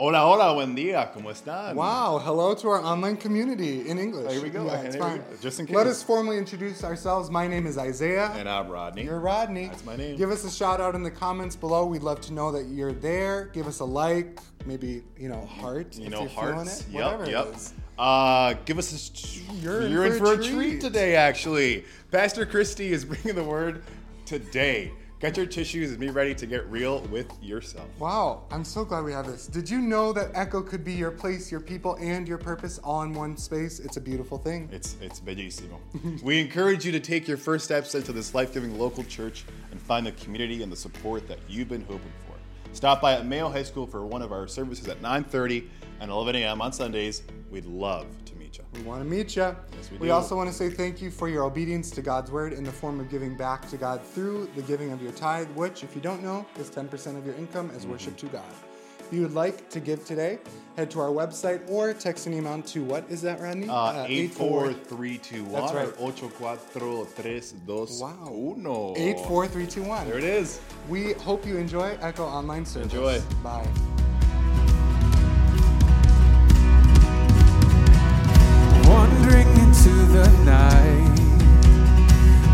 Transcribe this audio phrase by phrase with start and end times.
[0.00, 1.74] Hola, hola, buen día, ¿cómo están?
[1.74, 4.30] Wow, hello to our online community in English.
[4.30, 5.18] Here we go, Yeah, it's fine.
[5.18, 5.74] go, just in case.
[5.74, 7.32] Let us formally introduce ourselves.
[7.32, 8.30] My name is Isaiah.
[8.36, 9.02] And I'm Rodney.
[9.02, 9.66] You're Rodney.
[9.66, 10.16] That's my name.
[10.16, 11.84] Give us a shout out in the comments below.
[11.84, 13.46] We'd love to know that you're there.
[13.52, 15.96] Give us a like, maybe, you know, heart.
[15.96, 16.82] you if know, hearts.
[16.82, 17.54] It, Yep, yep.
[17.98, 18.98] Uh, give us a.
[19.16, 20.54] sh- You're in you're for in a for a treat.
[20.54, 20.80] treat.
[20.80, 21.84] today, actually.
[22.12, 23.82] Pastor Christy is bringing the word
[24.26, 24.92] today.
[25.20, 27.88] Get your tissues and be ready to get real with yourself.
[27.98, 29.48] Wow, I'm so glad we have this.
[29.48, 33.02] Did you know that Echo could be your place, your people, and your purpose all
[33.02, 33.80] in one space?
[33.80, 34.68] It's a beautiful thing.
[34.70, 35.80] It's it's bellissimo.
[36.22, 40.06] we encourage you to take your first steps into this life-giving local church and find
[40.06, 42.34] the community and the support that you've been hoping for.
[42.72, 46.36] Stop by at Mayo High School for one of our services at 9:30 and 11
[46.36, 46.62] a.m.
[46.62, 47.24] on Sundays.
[47.50, 48.64] We'd love to meet you.
[48.80, 49.42] We want to meet you.
[49.76, 50.12] Yes, we we do.
[50.12, 52.98] also want to say thank you for your obedience to God's word in the form
[53.00, 56.22] of giving back to God through the giving of your tithe, which, if you don't
[56.22, 58.28] know, is 10% of your income as worship Mm-hmm.
[58.28, 58.44] to God.
[59.00, 60.38] If you would like to give today,
[60.76, 63.66] head to our website or text an amount to what is that, Rodney?
[63.68, 65.88] Uh, 84 84321 That's right.
[65.98, 68.00] or 84321.
[68.00, 68.94] Wow.
[68.96, 70.08] 84321.
[70.08, 70.60] There it is.
[70.90, 72.92] We hope you enjoy Echo Online Service.
[72.92, 73.20] Enjoy.
[73.42, 73.66] Bye.
[80.18, 81.20] The night,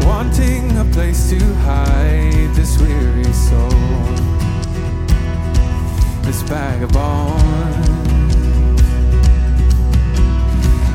[0.04, 3.70] wanting a place to hide this weary soul,
[6.22, 7.80] this vagabond.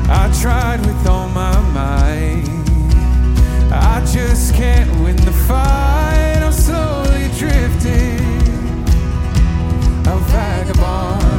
[0.08, 2.44] I tried with all my might,
[3.72, 6.40] I just can't win the fight.
[6.40, 8.20] I'm slowly drifting,
[10.06, 11.29] a vagabond.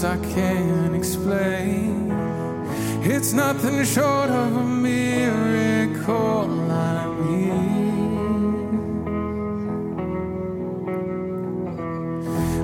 [0.00, 2.10] Cause I can't explain.
[3.02, 6.48] It's nothing short of a miracle.
[6.70, 7.52] I'm here.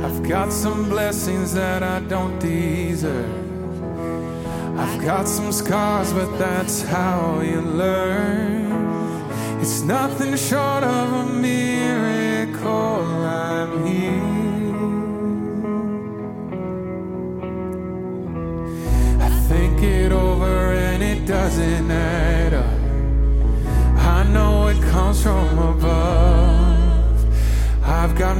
[0.06, 3.28] I've got some blessings that I don't deserve.
[4.78, 6.55] I've got some scars, but that's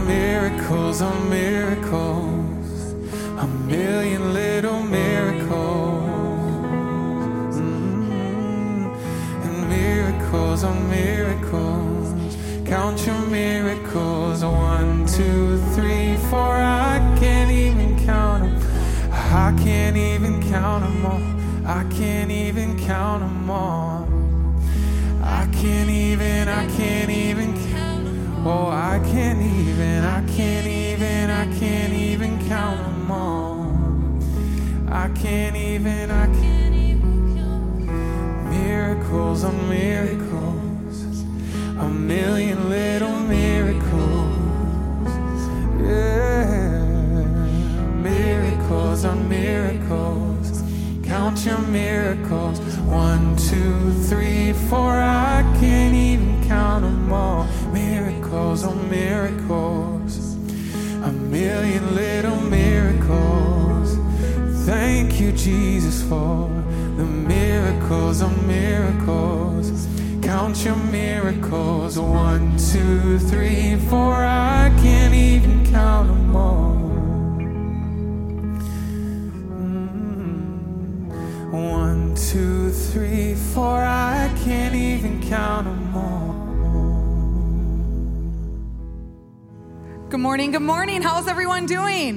[0.04, 2.92] miracles on miracles,
[3.38, 6.06] a million little miracles.
[7.56, 8.94] Mm,
[9.44, 12.14] and miracles on miracles.
[12.66, 14.44] Count your miracles.
[14.44, 16.54] One, two, three, four.
[16.54, 19.10] I can't even count them.
[19.12, 21.22] I can't even count them all.
[21.66, 24.08] I can't even count them all.
[25.22, 28.06] I can't even, I can't even count.
[28.46, 33.66] Oh, I can't even, I can't even, I can't even count them all.
[34.88, 38.50] I can't even, I can't even count.
[38.50, 41.24] miracles on miracles,
[41.78, 44.34] a million little miracles.
[45.82, 46.80] Yeah,
[48.00, 50.62] miracles on miracles.
[51.04, 52.60] Count your miracles.
[52.78, 54.94] One, two, three, four.
[54.94, 57.44] I can't even count them all.
[57.74, 60.34] Miracles on miracles.
[61.02, 63.96] A million little miracles.
[64.66, 66.50] Thank you, Jesus, for
[66.98, 69.88] the miracles on miracles.
[70.20, 71.98] Count your miracles.
[71.98, 74.14] One, two, three, four.
[74.14, 76.76] I can't even count them all.
[79.62, 80.90] Mm.
[81.52, 83.82] One, two, three, four.
[83.82, 86.15] I can't even count them all.
[90.16, 91.02] Good morning, good morning.
[91.02, 92.16] How's everyone doing?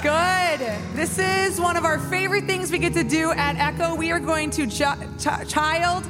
[0.00, 0.60] Good.
[0.94, 3.96] This is one of our favorite things we get to do at Echo.
[3.96, 4.84] We are going to ju-
[5.18, 6.06] ch- child,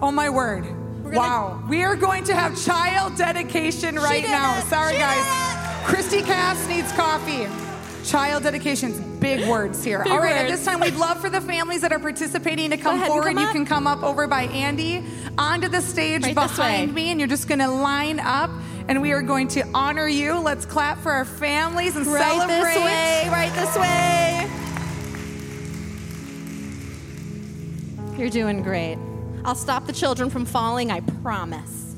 [0.00, 0.62] oh my word.
[0.62, 1.60] gonna- wow.
[1.68, 4.56] We are going to have child dedication right now.
[4.56, 4.66] it.
[4.66, 5.86] Sorry, She guys.
[5.86, 7.48] Christy Cass needs coffee.
[8.04, 10.04] Child dedications, big words here.
[10.04, 12.76] Big All right, at this time, we'd love for the families that are participating to
[12.76, 13.34] come forward.
[13.34, 15.02] come you can come up over by Andy
[15.36, 18.50] onto the stage Right behind me, and you're just going to line up,
[18.88, 20.38] and we are going to honor you.
[20.38, 22.74] Let's clap for our families and Right celebrate.
[22.74, 24.50] this way, right this way.
[28.18, 28.98] You're doing great.
[29.44, 31.94] I'll stop the children from falling, I promise.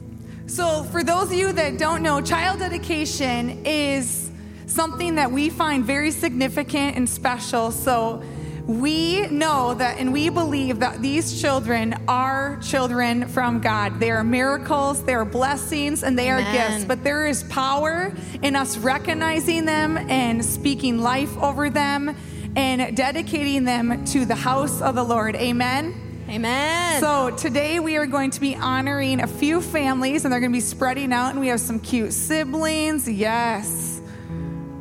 [0.47, 4.30] So, for those of you that don't know, child dedication is
[4.66, 7.71] something that we find very significant and special.
[7.71, 8.23] So,
[8.68, 13.98] we know that and we believe that these children are children from God.
[13.98, 16.84] They are miracles, they are blessings, and they are gifts.
[16.84, 22.14] But there is power in us recognizing them and speaking life over them
[22.56, 25.34] and dedicating them to the house of the Lord.
[25.37, 26.26] Amen.
[26.28, 27.00] Amen.
[27.00, 30.56] So today we are going to be honoring a few families and they're going to
[30.56, 33.08] be spreading out and we have some cute siblings.
[33.08, 33.98] Yes.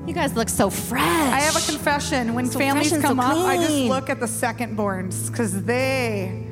[0.08, 1.02] You guys look so fresh.
[1.04, 2.34] I have a confession.
[2.34, 6.48] When So families come so up, I just look at the second borns because they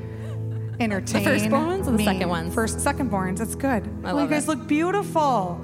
[0.79, 2.05] entertain The firstborns or the me.
[2.05, 2.53] second ones?
[2.53, 3.37] First, second borns.
[3.37, 3.87] That's good.
[4.03, 4.49] I Oh, love you guys it.
[4.49, 5.61] look beautiful.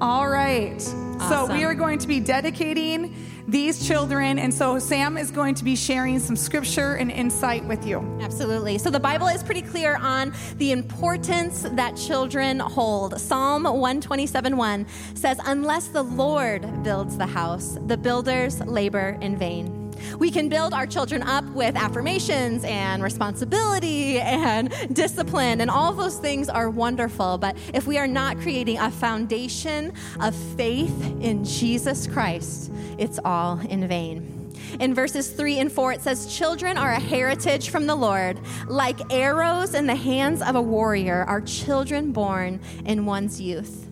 [0.00, 0.80] All right.
[1.28, 3.14] So we are going to be dedicating
[3.48, 7.86] these children, and so Sam is going to be sharing some scripture and insight with
[7.86, 7.98] you.
[8.20, 8.78] Absolutely.
[8.78, 13.20] So the Bible is pretty clear on the importance that children hold.
[13.20, 19.79] Psalm 127:1 says, "Unless the Lord builds the house, the builders labor in vain."
[20.18, 26.18] We can build our children up with affirmations and responsibility and discipline, and all those
[26.18, 27.38] things are wonderful.
[27.38, 33.58] But if we are not creating a foundation of faith in Jesus Christ, it's all
[33.60, 34.36] in vain.
[34.78, 38.38] In verses 3 and 4, it says, Children are a heritage from the Lord.
[38.68, 43.89] Like arrows in the hands of a warrior are children born in one's youth.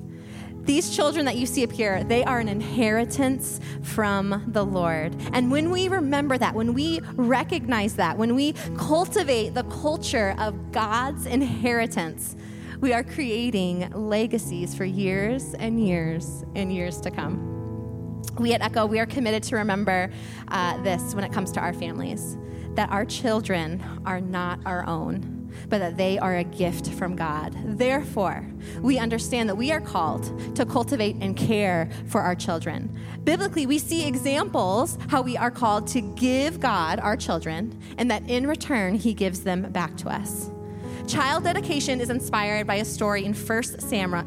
[0.68, 5.16] These children that you see up here, they are an inheritance from the Lord.
[5.32, 10.70] And when we remember that, when we recognize that, when we cultivate the culture of
[10.70, 12.37] God's inheritance,
[12.82, 18.20] we are creating legacies for years and years and years to come.
[18.38, 20.12] We at Echo, we are committed to remember
[20.48, 22.37] uh, this when it comes to our families
[22.75, 25.38] that our children are not our own.
[25.69, 27.55] But that they are a gift from God.
[27.65, 28.47] Therefore,
[28.81, 32.99] we understand that we are called to cultivate and care for our children.
[33.25, 38.29] Biblically, we see examples how we are called to give God our children, and that
[38.29, 40.50] in return, He gives them back to us.
[41.07, 43.62] Child dedication is inspired by a story in 1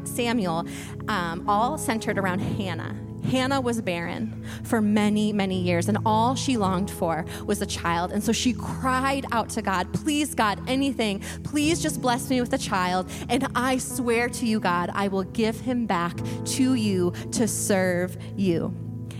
[0.06, 0.66] Samuel,
[1.08, 2.96] um, all centered around Hannah.
[3.24, 8.12] Hannah was barren for many, many years, and all she longed for was a child.
[8.12, 11.20] And so she cried out to God, Please, God, anything.
[11.44, 13.10] Please just bless me with a child.
[13.28, 18.16] And I swear to you, God, I will give him back to you to serve
[18.36, 18.74] you.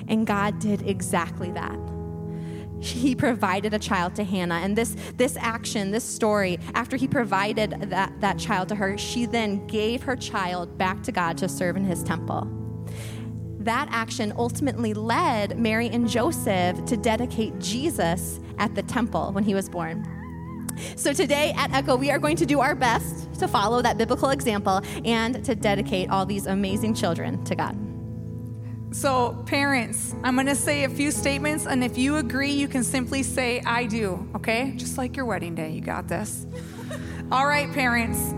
[0.09, 1.79] And God did exactly that
[2.81, 7.71] he provided a child to hannah and this this action this story after he provided
[7.83, 11.77] that that child to her she then gave her child back to god to serve
[11.77, 12.62] in his temple
[13.63, 19.55] that action ultimately led mary and joseph to dedicate jesus at the temple when he
[19.55, 20.07] was born
[20.97, 24.31] so today at echo we are going to do our best to follow that biblical
[24.31, 27.77] example and to dedicate all these amazing children to god
[28.93, 32.85] So, parents, I'm going to say a few statements, and if you agree, you can
[32.85, 34.75] simply say, I do, okay?
[34.77, 35.71] Just like your wedding day.
[35.71, 36.47] You got this.
[37.33, 38.35] All right, parents.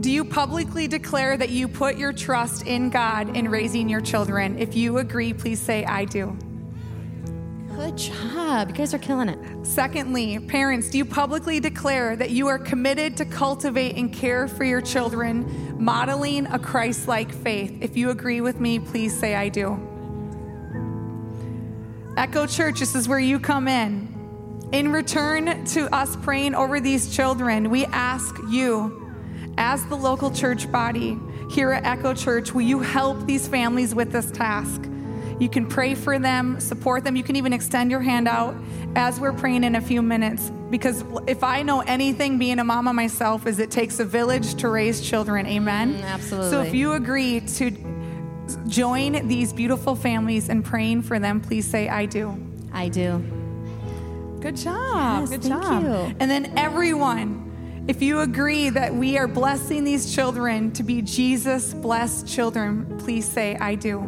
[0.00, 4.58] Do you publicly declare that you put your trust in God in raising your children?
[4.58, 6.34] If you agree, please say, I do.
[7.76, 12.46] good job you guys are killing it Secondly, parents, do you publicly declare that you
[12.48, 17.76] are committed to cultivate and care for your children, modeling a Christ like faith?
[17.82, 19.78] If you agree with me, please say, I do.
[22.16, 24.08] Echo Church, this is where you come in.
[24.72, 29.09] In return to us praying over these children, we ask you,
[29.58, 31.18] as the local church body
[31.50, 34.82] here at Echo Church, will you help these families with this task?
[35.40, 37.16] You can pray for them, support them.
[37.16, 38.54] You can even extend your hand out
[38.94, 40.50] as we're praying in a few minutes.
[40.68, 44.68] Because if I know anything, being a mama myself, is it takes a village to
[44.68, 45.46] raise children.
[45.46, 45.94] Amen?
[45.94, 46.50] Mm, absolutely.
[46.50, 47.70] So if you agree to
[48.66, 52.36] join these beautiful families in praying for them, please say, I do.
[52.72, 53.18] i do
[54.40, 55.20] Good job.
[55.20, 55.82] Yes, Good thank job.
[55.82, 56.16] you.
[56.18, 57.49] And then everyone,
[57.90, 63.28] if you agree that we are blessing these children to be Jesus blessed children, please
[63.28, 63.98] say, I do.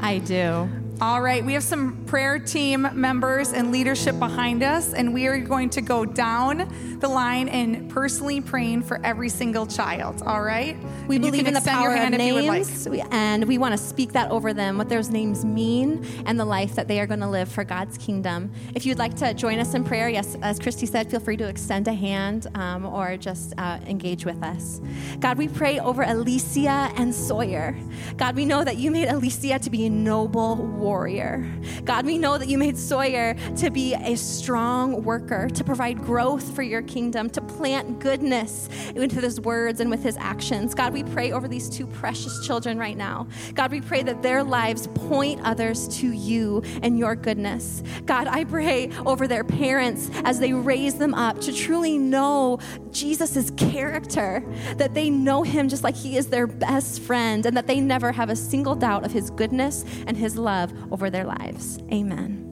[0.00, 5.12] i do All right, we have some prayer team members and leadership behind us, and
[5.12, 10.22] we are going to go down the line and personally praying for every single child.
[10.24, 10.74] All right?
[11.06, 12.66] We And believe in the power of you like.
[12.66, 16.46] names, and we want to speak that over them, what those names mean, and the
[16.46, 18.50] life that they are going to live for God's kingdom.
[18.74, 21.46] If you'd like to join us in prayer, yes, as Christy said, feel free to
[21.46, 24.80] extend a hand um, or just uh, engage with us.
[25.20, 27.76] God, we pray over Alicia and Sawyer.
[28.16, 30.56] God, we know that you made Alicia to be a noble
[30.86, 31.44] warrior.
[31.84, 36.54] God, we know that you made Sawyer to be a strong worker, to provide growth
[36.54, 40.76] for your kingdom, to plant goodness into his words and with his actions.
[40.76, 43.26] God, we pray over these two precious children right now.
[43.54, 47.82] God, we pray that their lives point others to you and your goodness.
[48.04, 52.60] God, I pray over their parents as they raise them up to truly know
[52.92, 54.44] Jesus' character,
[54.76, 58.12] that they know him just like he is their best friend, and that they never
[58.12, 61.78] have a single doubt of his goodness and his love over their lives.
[61.92, 62.42] Amen.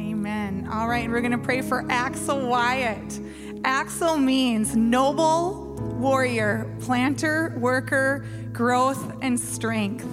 [0.00, 0.68] Amen.
[0.72, 3.20] All right, we're going to pray for Axel Wyatt.
[3.64, 10.06] Axel means noble warrior, planter, worker, growth, and strength.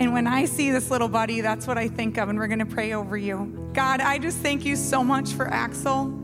[0.00, 2.58] And when I see this little buddy, that's what I think of, and we're going
[2.58, 3.70] to pray over you.
[3.72, 6.18] God, I just thank you so much for Axel.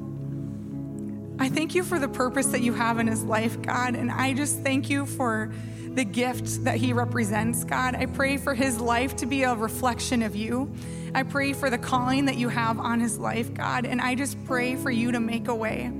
[1.39, 4.33] I thank you for the purpose that you have in his life, God, and I
[4.33, 5.53] just thank you for
[5.99, 7.97] the gift that he represents, God.
[7.97, 10.73] I pray for his life to be a reflection of you.
[11.13, 14.45] I pray for the calling that you have on his life, God, and I just
[14.45, 15.91] pray for you to make a way.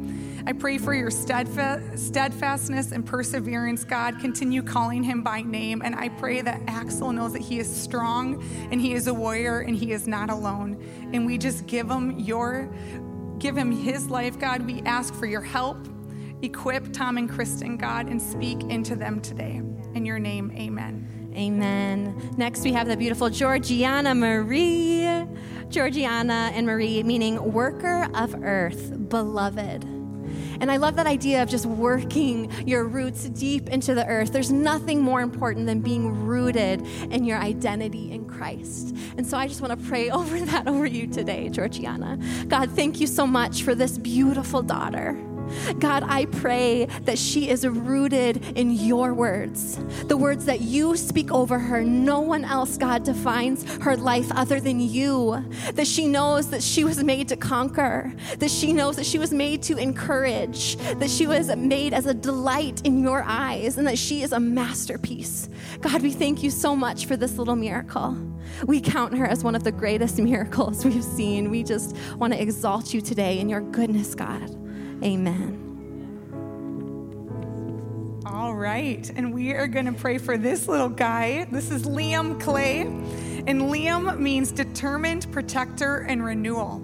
[0.47, 4.21] I pray for your steadfa- steadfastness and perseverance, God.
[4.21, 5.83] Continue calling him by name.
[5.85, 9.59] And I pray that Axel knows that he is strong and he is a warrior
[9.63, 10.81] and he is not alone.
[11.13, 12.73] And we just give him your
[13.41, 14.65] give him his life, God.
[14.65, 15.77] We ask for your help.
[16.41, 19.61] Equip Tom and Kristen, God, and speak into them today.
[19.95, 21.33] In your name, amen.
[21.37, 22.35] Amen.
[22.37, 25.07] Next, we have the beautiful Georgiana Marie.
[25.69, 29.85] Georgiana and Marie, meaning worker of earth, beloved.
[30.61, 34.33] And I love that idea of just working your roots deep into the earth.
[34.33, 38.97] There's nothing more important than being rooted in your identity in Christ.
[39.17, 42.19] And so I just want to pray over that over you today, Georgiana.
[42.49, 45.17] God, thank you so much for this beautiful daughter.
[45.79, 51.33] God, I pray that she is rooted in your words, the words that you speak
[51.33, 51.83] over her.
[51.83, 55.45] No one else, God, defines her life other than you.
[55.75, 59.33] That she knows that she was made to conquer, that she knows that she was
[59.33, 63.99] made to encourage, that she was made as a delight in your eyes, and that
[63.99, 65.49] she is a masterpiece.
[65.81, 68.17] God, we thank you so much for this little miracle.
[68.67, 71.51] We count her as one of the greatest miracles we've seen.
[71.51, 74.68] We just want to exalt you today in your goodness, God.
[75.03, 75.65] Amen.
[78.27, 81.47] All right, and we are going to pray for this little guy.
[81.53, 86.83] This is Liam Clay, and Liam means determined protector and renewal.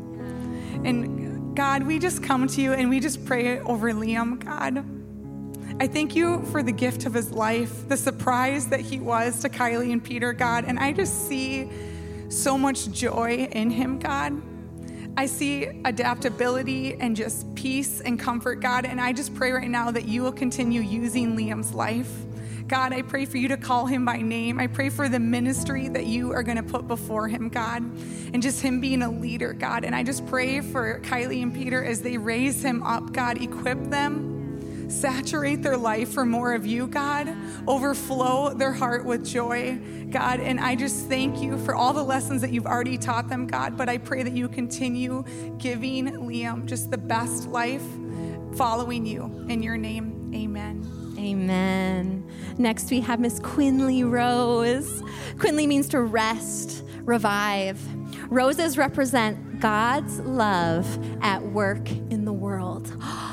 [0.84, 4.84] And God, we just come to you and we just pray over Liam, God.
[5.80, 9.48] I thank you for the gift of his life, the surprise that he was to
[9.48, 10.64] Kylie and Peter, God.
[10.66, 11.68] And I just see
[12.28, 14.40] so much joy in him, God.
[15.16, 18.84] I see adaptability and just peace and comfort, God.
[18.84, 22.10] And I just pray right now that you will continue using Liam's life.
[22.66, 24.58] God, I pray for you to call him by name.
[24.58, 27.82] I pray for the ministry that you are going to put before him, God,
[28.32, 29.84] and just him being a leader, God.
[29.84, 33.82] And I just pray for Kylie and Peter as they raise him up, God, equip
[33.90, 34.33] them
[34.88, 37.34] saturate their life for more of you, God.
[37.66, 39.78] Overflow their heart with joy,
[40.10, 40.40] God.
[40.40, 43.76] And I just thank you for all the lessons that you've already taught them, God.
[43.76, 45.24] But I pray that you continue
[45.58, 47.84] giving Liam just the best life
[48.54, 49.24] following you.
[49.48, 51.14] In your name, amen.
[51.18, 52.30] Amen.
[52.58, 55.02] Next, we have Miss Quinley Rose.
[55.38, 57.80] Quinley means to rest, revive.
[58.30, 60.86] Roses represent God's love
[61.22, 62.94] at work in the world.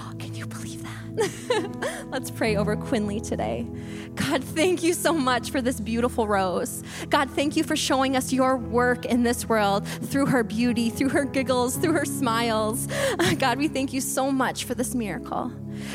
[2.10, 3.68] Let's pray over Quinley today.
[4.16, 6.84] God, thank you so much for this beautiful rose.
[7.10, 11.10] God, thank you for showing us your work in this world through her beauty, through
[11.10, 12.88] her giggles, through her smiles.
[13.40, 15.52] God, we thank you so much for this miracle.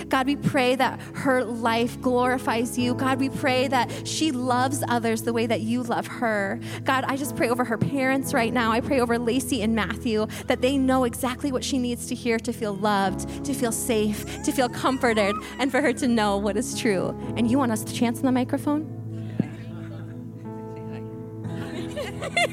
[0.09, 2.95] God, we pray that her life glorifies you.
[2.95, 6.61] God, we pray that she loves others the way that you love her.
[6.85, 8.73] God, I just pray over her parents right now.
[8.73, 12.39] I pray over Lacey and Matthew that they know exactly what she needs to hear
[12.39, 16.57] to feel loved, to feel safe, to feel comforted, and for her to know what
[16.57, 17.09] is true.
[17.37, 18.93] And you want us to chance on the microphone?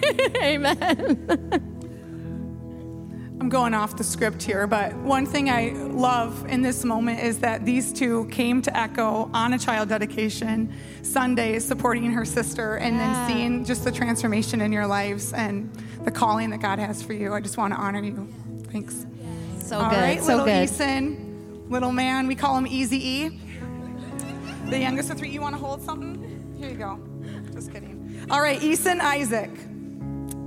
[0.42, 1.70] Amen.
[3.44, 7.40] I'm going off the script here, but one thing I love in this moment is
[7.40, 12.96] that these two came to Echo on a child dedication Sunday, supporting her sister, and
[12.96, 13.14] Yeah.
[13.14, 15.70] then seeing just the transformation in your lives and
[16.06, 17.34] the calling that God has for you.
[17.34, 18.30] I just want to honor you.
[18.72, 19.06] Thanks.
[19.60, 19.98] So All good.
[19.98, 20.70] right, so little good.
[20.70, 23.40] Eason, little man, we call him Easy E.
[24.70, 25.32] The youngest of three.
[25.32, 26.56] You want to hold something?
[26.58, 26.98] Here you go.
[27.54, 28.26] Just kidding.
[28.32, 29.52] All right, Eason Isaac.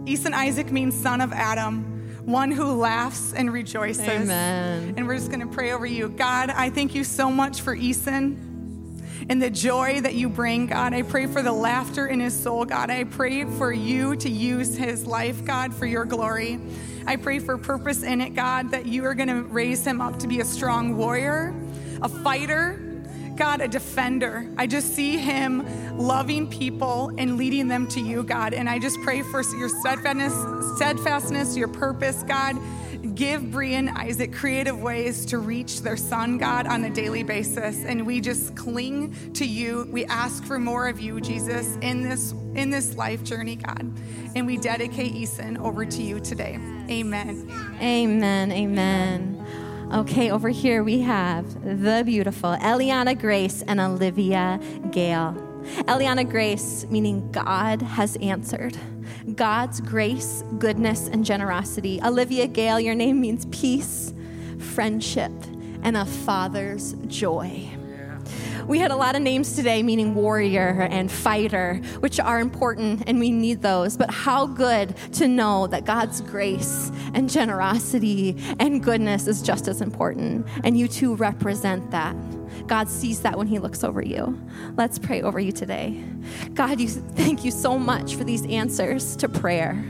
[0.07, 1.93] Eason Isaac means son of Adam,
[2.27, 4.09] one who laughs and rejoices.
[4.09, 4.95] Amen.
[4.97, 6.09] And we're just going to pray over you.
[6.09, 8.37] God, I thank you so much for Eason
[9.29, 10.93] and the joy that you bring, God.
[10.93, 12.91] I pray for the laughter in his soul, God.
[12.91, 16.61] I pray for you to use his life, God, for your glory.
[17.07, 20.19] I pray for purpose in it, God, that you are going to raise him up
[20.19, 21.55] to be a strong warrior,
[22.03, 22.86] a fighter,
[23.37, 24.49] God, a defender.
[24.57, 28.55] I just see him loving people and leading them to you, God.
[28.55, 30.35] And I just pray for your steadfastness,
[30.77, 32.57] steadfastness, your purpose, God.
[33.15, 37.85] Give Bree and Isaac creative ways to reach their son, God, on a daily basis.
[37.85, 39.89] And we just cling to you.
[39.91, 43.93] We ask for more of you, Jesus, in this in this life journey, God.
[44.35, 46.59] And we dedicate Eason over to you today.
[46.91, 47.51] Amen.
[47.81, 48.53] Amen.
[48.53, 49.46] Amen.
[49.93, 54.59] Okay, over here we have the beautiful Eliana Grace and Olivia
[54.91, 55.33] Gale.
[55.87, 58.77] Eliana Grace, meaning God has answered.
[59.37, 62.01] God's grace, goodness, and generosity.
[62.03, 64.13] Olivia Gale, your name means peace,
[64.59, 65.33] friendship,
[65.85, 67.76] and a father's joy.
[68.67, 73.21] We had a lot of names today, meaning warrior and fighter, which are important and
[73.21, 73.97] we need those.
[73.97, 79.81] But how good to know that God's grace and generosity and goodness is just as
[79.81, 80.49] important.
[80.65, 82.17] And you too represent that.
[82.67, 84.41] God sees that when He looks over you.
[84.77, 86.03] Let's pray over you today.
[86.55, 89.85] God, you thank you so much for these answers to prayer.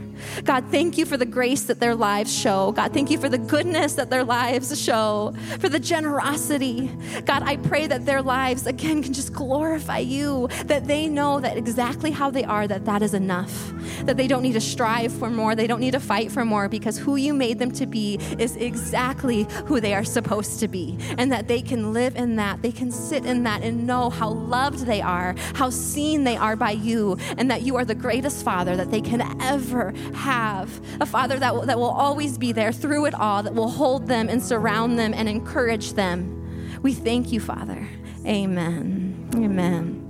[0.44, 2.72] God, thank you for the grace that their lives show.
[2.72, 6.90] God, thank you for the goodness that their lives show, for the generosity.
[7.26, 11.57] God, I pray that their lives again can just glorify you, that they know that
[11.59, 13.72] exactly how they are, that that is enough,
[14.05, 16.68] that they don't need to strive for more, they don't need to fight for more,
[16.68, 20.98] because who you made them to be is exactly who they are supposed to be,
[21.18, 22.62] and that they can live in that that.
[22.62, 26.57] They can sit in that and know how loved they are, how seen they are
[26.57, 30.81] by you, and that you are the greatest father that they can ever have.
[31.01, 34.07] A father that will, that will always be there through it all, that will hold
[34.07, 36.81] them and surround them and encourage them.
[36.83, 37.88] We thank you, Father.
[38.27, 39.31] Amen.
[39.35, 40.03] Amen.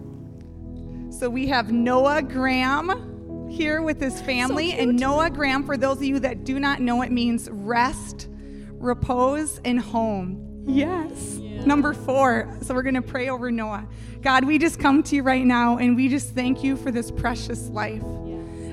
[1.11, 4.73] So we have Noah Graham here with his family.
[4.73, 8.29] and Noah Graham, for those of you that do not know, it means rest,
[8.73, 10.65] repose, and home.
[10.67, 11.39] Yes.
[11.67, 12.49] Number four.
[12.63, 13.87] So we're going to pray over Noah.
[14.23, 17.11] God, we just come to you right now and we just thank you for this
[17.11, 18.03] precious life.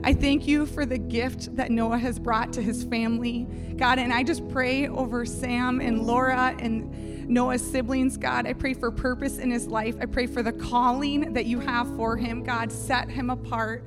[0.04, 4.00] I thank you for the gift that Noah has brought to his family, God.
[4.00, 8.46] And I just pray over Sam and Laura and Noah's siblings, God.
[8.46, 9.96] I pray for purpose in his life.
[10.00, 12.72] I pray for the calling that you have for him, God.
[12.72, 13.86] Set him apart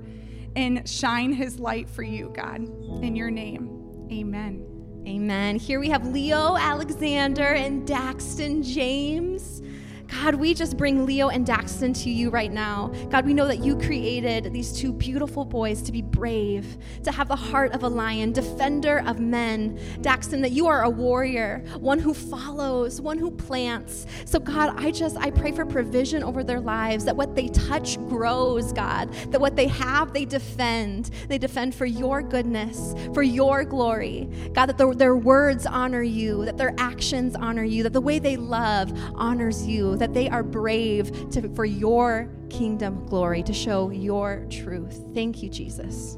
[0.57, 2.62] and shine his light for you, God.
[3.03, 4.76] In your name, amen.
[5.07, 5.55] Amen.
[5.55, 9.62] Here we have Leo Alexander and Daxton James.
[10.09, 12.92] God, we just bring Leo and Daxton to you right now.
[13.11, 17.29] God, we know that you created these two beautiful boys to be brave, to have
[17.29, 19.79] the heart of a lion, defender of men.
[20.01, 24.07] Daxton, that you are a warrior, one who follows, one who plants.
[24.25, 27.99] So, God, I just, I pray for provision over their lives, that what they touch
[28.09, 31.11] grows, God, that what they have, they defend.
[31.29, 34.29] They defend for your goodness, for your glory.
[34.53, 38.19] God, that their, their words honor you, that their actions honor you, that the way
[38.19, 43.90] they love honors you, that they are brave to, for your kingdom glory, to show
[43.90, 45.00] your truth.
[45.14, 46.16] Thank you, Jesus.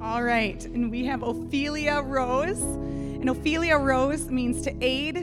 [0.00, 2.60] All right, and we have Ophelia Rose.
[2.60, 5.14] And Ophelia Rose means to aid,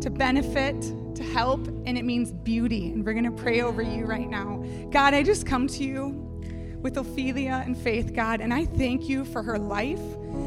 [0.00, 0.80] to benefit,
[1.16, 2.92] to help, and it means beauty.
[2.92, 4.64] And we're going to pray over you right now.
[4.90, 6.22] God, I just come to you
[6.80, 10.00] with Ophelia and Faith, God, and I thank you for her life.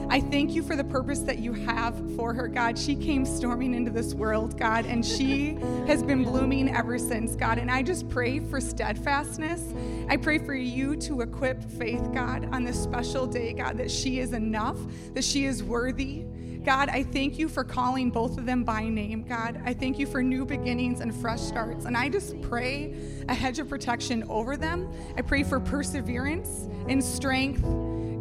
[0.10, 2.78] I thank you for the purpose that you have for her, God.
[2.78, 5.54] She came storming into this world, God, and she
[5.88, 7.58] has been blooming ever since, God.
[7.60, 9.62] And I just pray for steadfastness.
[10.10, 14.20] I pray for you to equip Faith, God, on this special day, God, that she
[14.20, 14.78] is enough,
[15.14, 16.26] that she is worthy.
[16.64, 19.62] God, I thank you for calling both of them by name, God.
[19.66, 21.86] I thank you for new beginnings and fresh starts.
[21.86, 22.94] And I just pray
[23.30, 24.92] a hedge of protection over them.
[25.18, 27.64] I pray for perseverance and strength,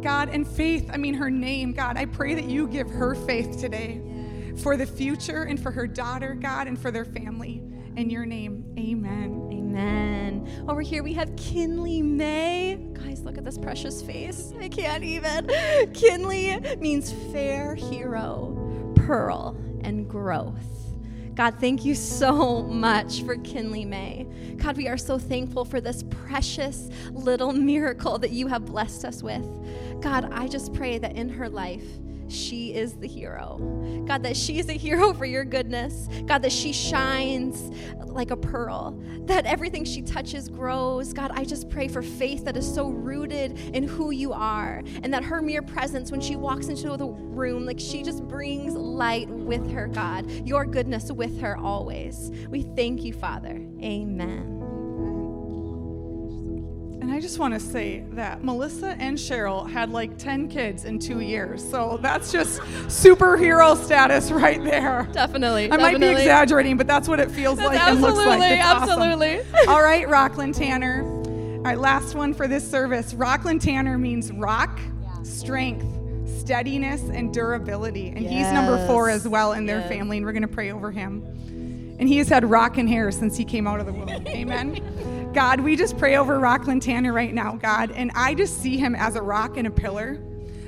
[0.01, 0.89] God, and faith.
[0.93, 1.97] I mean, her name, God.
[1.97, 4.01] I pray that you give her faith today
[4.57, 7.63] for the future and for her daughter, God, and for their family.
[7.95, 9.49] In your name, amen.
[9.51, 10.65] Amen.
[10.67, 12.77] Over here we have Kinley May.
[12.93, 14.53] Guys, look at this precious face.
[14.59, 15.49] I can't even.
[15.93, 20.63] Kinley means fair hero, pearl, and growth.
[21.35, 24.27] God, thank you so much for Kinley May.
[24.57, 29.23] God, we are so thankful for this precious little miracle that you have blessed us
[29.23, 29.45] with.
[30.01, 31.83] God, I just pray that in her life,
[32.29, 33.57] she is the hero.
[34.07, 36.07] God, that she is a hero for your goodness.
[36.25, 37.71] God, that she shines
[38.05, 41.13] like a pearl, that everything she touches grows.
[41.13, 45.13] God, I just pray for faith that is so rooted in who you are, and
[45.13, 49.27] that her mere presence when she walks into the room, like she just brings light
[49.29, 52.31] with her, God, your goodness with her always.
[52.49, 53.59] We thank you, Father.
[53.81, 54.58] Amen.
[57.01, 60.99] And I just want to say that Melissa and Cheryl had like 10 kids in
[60.99, 61.63] two years.
[61.69, 65.07] So that's just superhero status right there.
[65.13, 65.71] Definitely.
[65.71, 68.27] I might be exaggerating, but that's what it feels That's like and looks like.
[68.27, 68.89] absolutely, It's awesome.
[69.01, 69.39] absolutely.
[69.67, 71.03] All right, Rockland Tanner.
[71.03, 73.13] All right, last one for this service.
[73.13, 74.79] Rockland Tanner means rock,
[75.23, 75.85] strength,
[76.39, 78.09] steadiness, and durability.
[78.09, 79.89] And he's number four as well in their Yes.
[79.89, 81.23] family, and we're going to pray over him.
[81.99, 84.09] And he has had rockin' hair since he came out of the womb.
[84.27, 84.75] Amen.
[85.33, 87.91] God, we just pray over Rockland Tanner right now, God.
[87.91, 90.19] And I just see him as a rock and a pillar.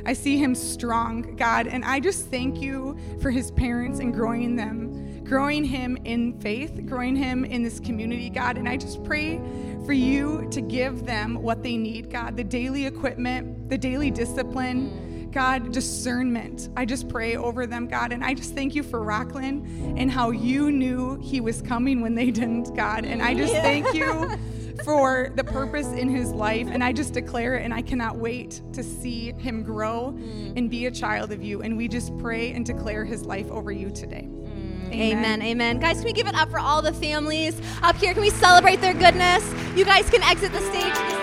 [0.06, 1.66] I see him strong, God.
[1.66, 6.80] And I just thank you for his parents and growing them, growing him in faith,
[6.86, 8.58] growing him in this community, God.
[8.58, 9.42] And I just pray
[9.84, 15.11] for you to give them what they need, God the daily equipment, the daily discipline.
[15.32, 16.70] God, discernment.
[16.76, 18.12] I just pray over them, God.
[18.12, 19.66] And I just thank you for Rockland
[19.98, 23.06] and how you knew he was coming when they didn't, God.
[23.06, 24.38] And I just thank you
[24.84, 26.68] for the purpose in his life.
[26.70, 30.58] And I just declare it, and I cannot wait to see him grow mm.
[30.58, 31.62] and be a child of you.
[31.62, 34.28] And we just pray and declare his life over you today.
[34.28, 34.94] Mm.
[34.94, 35.42] Amen.
[35.42, 35.80] Amen.
[35.80, 38.14] Guys, can we give it up for all the families up here?
[38.14, 39.44] Can we celebrate their goodness?
[39.76, 41.21] You guys can exit the stage.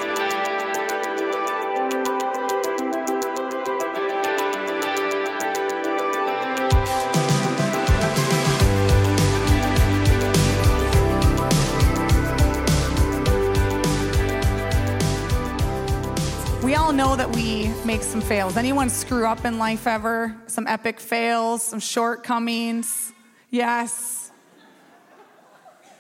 [17.88, 18.58] Make some fails.
[18.58, 20.36] Anyone screw up in life ever?
[20.46, 23.14] Some epic fails, some shortcomings?
[23.48, 24.30] Yes.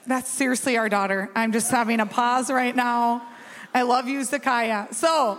[0.06, 1.30] That's seriously our daughter.
[1.34, 3.22] I'm just having a pause right now.
[3.72, 4.92] I love you, Zakaya.
[4.92, 5.38] So,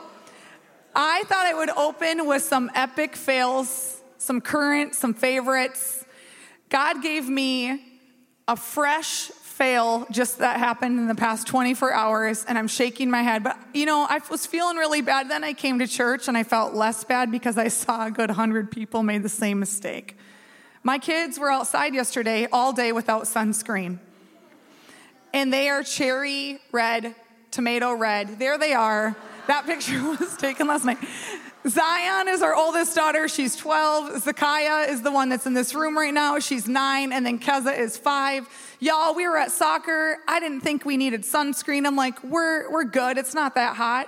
[0.96, 6.04] I thought I would open with some epic fails, some current, some favorites.
[6.70, 7.80] God gave me
[8.48, 13.24] a fresh fail just that happened in the past 24 hours, and I'm shaking my
[13.24, 13.44] head.
[13.44, 15.30] But you know, I was feeling really bad.
[15.30, 18.30] Then I came to church and I felt less bad because I saw a good
[18.30, 20.18] 100 people made the same mistake.
[20.82, 24.00] My kids were outside yesterday all day without sunscreen,
[25.34, 27.14] and they are cherry red,
[27.52, 28.40] tomato red.
[28.40, 29.14] There they are.
[29.48, 31.00] That picture was taken last night.
[31.70, 33.28] Zion is our oldest daughter.
[33.28, 34.24] She's 12.
[34.24, 36.40] Zakaya is the one that's in this room right now.
[36.40, 37.14] She's nine.
[37.14, 38.48] And then Keza is five.
[38.80, 40.18] Y'all, we were at soccer.
[40.28, 41.86] I didn't think we needed sunscreen.
[41.86, 43.18] I'm like, we're, we're good.
[43.18, 44.08] It's not that hot.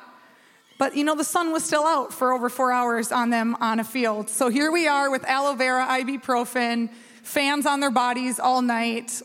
[0.80, 3.80] But you know, the sun was still out for over four hours on them on
[3.80, 4.30] a field.
[4.30, 6.89] So here we are with aloe vera, ibuprofen,
[7.21, 9.21] fans on their bodies all night.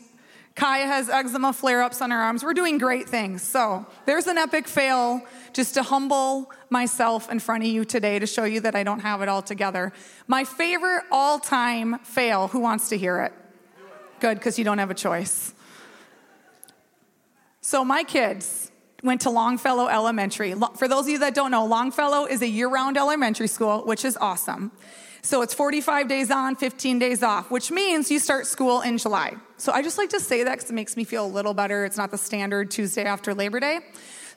[0.53, 2.43] Kaya has eczema flare ups on her arms.
[2.43, 3.41] We're doing great things.
[3.41, 5.21] So there's an epic fail
[5.53, 8.99] just to humble myself in front of you today to show you that I don't
[8.99, 9.93] have it all together.
[10.27, 13.33] My favorite all time fail, who wants to hear it?
[14.19, 15.53] Good, because you don't have a choice.
[17.61, 18.71] So, my kids
[19.03, 20.55] went to Longfellow Elementary.
[20.77, 24.05] For those of you that don't know, Longfellow is a year round elementary school, which
[24.05, 24.71] is awesome.
[25.21, 29.35] So, it's 45 days on, 15 days off, which means you start school in July.
[29.57, 31.85] So, I just like to say that because it makes me feel a little better.
[31.85, 33.79] It's not the standard Tuesday after Labor Day.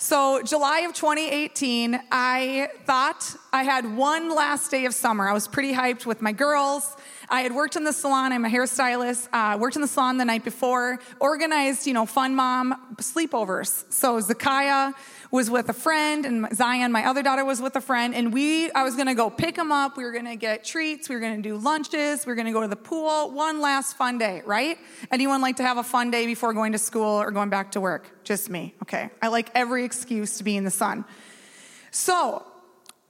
[0.02, 5.28] So, July of 2018, I thought I had one last day of summer.
[5.28, 6.96] I was pretty hyped with my girls.
[7.28, 8.32] I had worked in the salon.
[8.32, 9.28] I'm a hairstylist.
[9.30, 11.00] Uh, worked in the salon the night before.
[11.20, 13.84] Organized, you know, fun mom sleepovers.
[13.92, 14.94] So Zakaya
[15.30, 18.14] was with a friend, and Zion, my other daughter, was with a friend.
[18.14, 19.96] And we, I was to go pick them up.
[19.96, 21.08] We were to get treats.
[21.08, 22.26] We were to do lunches.
[22.26, 23.30] We were to go to the pool.
[23.30, 24.78] One last fun day, right?
[25.10, 27.80] Anyone like to have a fun day before going to school or going back to
[27.80, 28.24] work?
[28.24, 28.74] Just me.
[28.82, 29.10] Okay.
[29.22, 31.04] I like every excuse to be in the sun.
[31.92, 32.44] So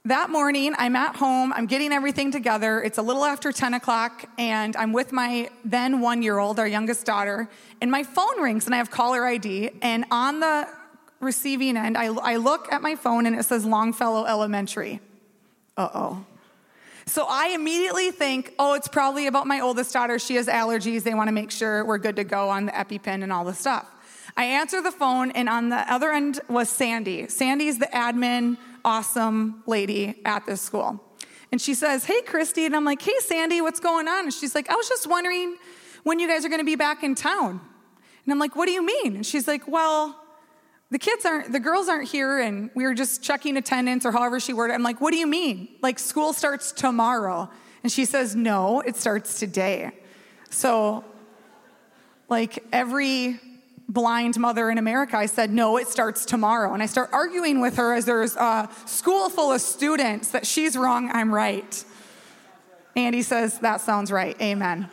[0.05, 2.81] that morning, I'm at home, I'm getting everything together.
[2.81, 6.67] It's a little after 10 o'clock, and I'm with my then one year old, our
[6.67, 7.47] youngest daughter,
[7.81, 9.69] and my phone rings, and I have caller ID.
[9.83, 10.67] And on the
[11.21, 14.99] receiving end, I, I look at my phone, and it says Longfellow Elementary.
[15.77, 16.25] Uh oh.
[17.05, 20.19] So I immediately think, oh, it's probably about my oldest daughter.
[20.19, 21.03] She has allergies.
[21.03, 23.53] They want to make sure we're good to go on the EpiPen and all the
[23.53, 23.89] stuff.
[24.37, 27.27] I answer the phone, and on the other end was Sandy.
[27.27, 31.03] Sandy's the admin, awesome lady at this school.
[31.51, 32.65] And she says, Hey, Christy.
[32.65, 34.25] And I'm like, Hey, Sandy, what's going on?
[34.25, 35.57] And she's like, I was just wondering
[36.03, 37.59] when you guys are going to be back in town.
[38.23, 39.15] And I'm like, What do you mean?
[39.17, 40.20] And she's like, Well,
[40.91, 44.39] the kids aren't, the girls aren't here, and we were just checking attendance or however
[44.39, 44.75] she worded it.
[44.75, 45.69] I'm like, What do you mean?
[45.81, 47.49] Like, school starts tomorrow.
[47.81, 49.91] And she says, No, it starts today.
[50.49, 51.05] So,
[52.29, 53.39] like, every
[53.87, 56.73] blind mother in America, I said, no, it starts tomorrow.
[56.73, 60.77] And I start arguing with her as there's a school full of students that she's
[60.77, 61.83] wrong, I'm right.
[62.95, 64.39] Andy says, that sounds right.
[64.41, 64.89] Amen.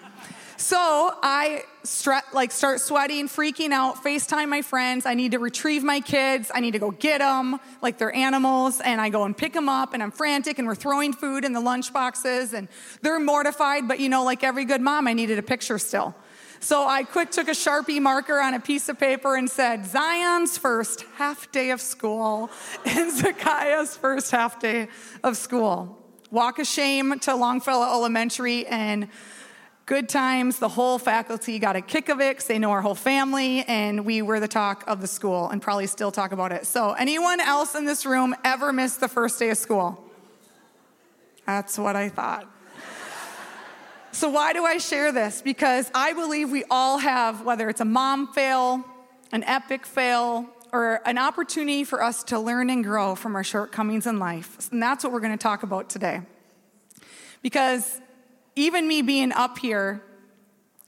[0.57, 0.79] So
[1.23, 5.07] I stre- like start sweating, freaking out, FaceTime my friends.
[5.07, 6.51] I need to retrieve my kids.
[6.55, 8.81] I need to go get them like they're animals.
[8.81, 11.53] And I go and pick them up and I'm frantic and we're throwing food in
[11.53, 12.69] the lunch boxes and
[13.01, 13.89] they're mortified.
[13.89, 16.15] But you know, like every good mom, I needed a picture still.
[16.61, 20.59] So I quick took a Sharpie marker on a piece of paper and said, Zion's
[20.59, 22.51] first half day of school
[22.85, 24.89] and Zakaya's first half day
[25.23, 25.97] of school.
[26.31, 29.09] Walk of shame to Longfellow Elementary and
[29.89, 30.59] good times.
[30.59, 34.05] The whole faculty got a kick of it 'cause they know our whole family, and
[34.05, 36.67] we were the talk of the school and probably still talk about it.
[36.67, 40.05] So, anyone else in this room ever missed the first day of school?
[41.47, 42.47] That's what I thought.
[44.13, 45.41] So, why do I share this?
[45.41, 48.85] Because I believe we all have, whether it's a mom fail,
[49.33, 54.07] an epic fail, or an opportunity for us to learn and grow from our shortcomings
[54.07, 54.71] in life.
[54.71, 56.21] And that's what we're going to talk about today.
[57.41, 58.03] Because
[58.59, 60.03] even me being up here,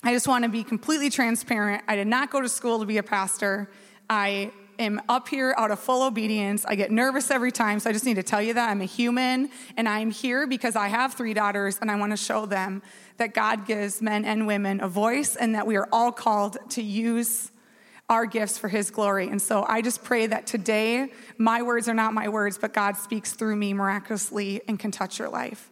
[0.02, 1.84] I just want to be completely transparent.
[1.86, 3.70] I did not go to school to be a pastor.
[4.08, 4.50] I
[4.80, 6.64] am up here out of full obedience.
[6.64, 8.86] I get nervous every time, so I just need to tell you that I'm a
[8.86, 12.82] human and I'm here because I have three daughters and I want to show them
[13.18, 16.82] that God gives men and women a voice and that we are all called to
[16.82, 17.52] use
[18.08, 19.28] our gifts for his glory.
[19.28, 22.96] And so I just pray that today my words are not my words, but God
[22.96, 25.70] speaks through me miraculously and can touch your life.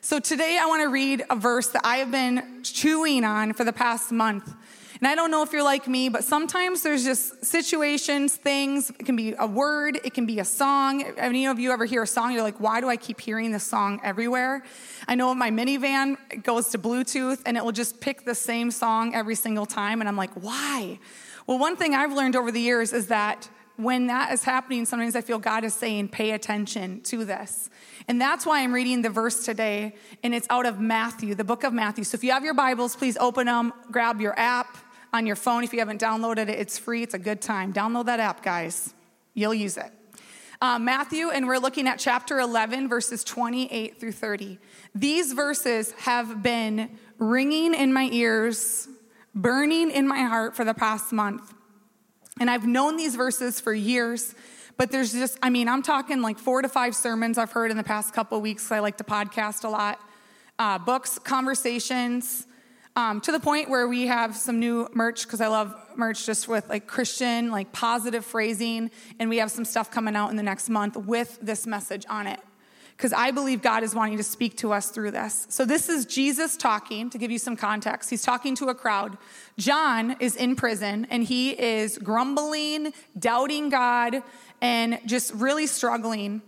[0.00, 3.64] So today I want to read a verse that I have been chewing on for
[3.64, 4.54] the past month.
[5.00, 8.90] And I don't know if you're like me, but sometimes there's just situations, things.
[8.90, 11.02] It can be a word, it can be a song.
[11.16, 13.64] Any of you ever hear a song, you're like, why do I keep hearing this
[13.64, 14.62] song everywhere?
[15.08, 19.16] I know my minivan goes to Bluetooth and it will just pick the same song
[19.16, 20.00] every single time.
[20.00, 21.00] And I'm like, why?
[21.48, 25.16] Well, one thing I've learned over the years is that when that is happening, sometimes
[25.16, 27.68] I feel God is saying, pay attention to this.
[28.08, 31.62] And that's why I'm reading the verse today, and it's out of Matthew, the book
[31.62, 32.04] of Matthew.
[32.04, 34.78] So if you have your Bibles, please open them, grab your app
[35.12, 35.62] on your phone.
[35.62, 37.74] If you haven't downloaded it, it's free, it's a good time.
[37.74, 38.94] Download that app, guys.
[39.34, 39.92] You'll use it.
[40.60, 44.58] Uh, Matthew, and we're looking at chapter 11, verses 28 through 30.
[44.94, 48.88] These verses have been ringing in my ears,
[49.34, 51.54] burning in my heart for the past month.
[52.40, 54.34] And I've known these verses for years,
[54.78, 57.76] but there's just, I mean, I'm talking like four to five sermons I've heard in
[57.76, 60.00] the past couple weeks I like to podcast a lot,
[60.58, 62.46] uh, books, conversations,
[62.94, 66.46] um, to the point where we have some new merch because I love merch just
[66.46, 68.90] with like Christian, like positive phrasing.
[69.18, 72.28] And we have some stuff coming out in the next month with this message on
[72.28, 72.40] it
[72.98, 75.46] because I believe God is wanting to speak to us through this.
[75.48, 78.10] So, this is Jesus talking, to give you some context.
[78.10, 79.16] He's talking to a crowd.
[79.56, 84.24] John is in prison and he is grumbling, doubting God,
[84.60, 86.42] and just really struggling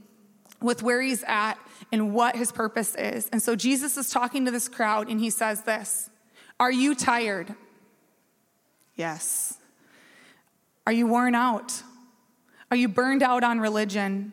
[0.60, 1.54] with where he's at
[1.92, 3.28] and what his purpose is.
[3.30, 6.10] And so, Jesus is talking to this crowd and he says this
[6.58, 7.54] Are you tired?
[8.94, 9.56] Yes.
[10.86, 11.82] Are you worn out?
[12.70, 14.32] Are you burned out on religion?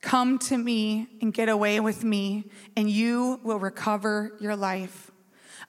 [0.00, 5.10] Come to me and get away with me, and you will recover your life.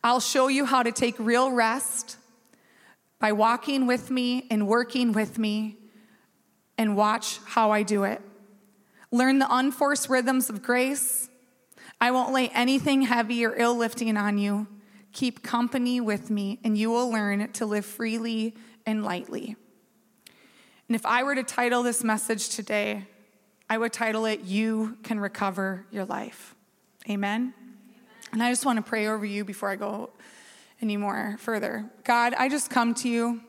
[0.03, 2.17] I'll show you how to take real rest
[3.17, 5.77] by walking with me and working with me,
[6.77, 8.21] and watch how I do it.
[9.11, 11.29] Learn the unforced rhythms of grace.
[12.01, 14.67] I won't lay anything heavy or ill lifting on you.
[15.13, 18.55] Keep company with me, and you will learn to live freely
[18.85, 19.55] and lightly.
[20.87, 23.05] And if I were to title this message today,
[23.69, 26.53] I would title it, You Can Recover Your Life.
[27.09, 27.53] Amen?
[28.31, 30.09] And I just want to pray over you before I go
[30.81, 31.89] any more further.
[32.03, 33.41] God, I just come to you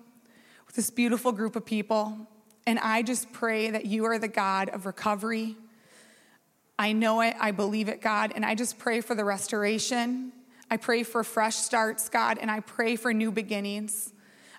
[0.67, 2.29] with this beautiful group of people,
[2.67, 5.57] and I just pray that you are the God of recovery.
[6.79, 10.33] I know it, I believe it, God, and I just pray for the restoration.
[10.71, 14.13] I pray for fresh starts, God, and I pray for new beginnings.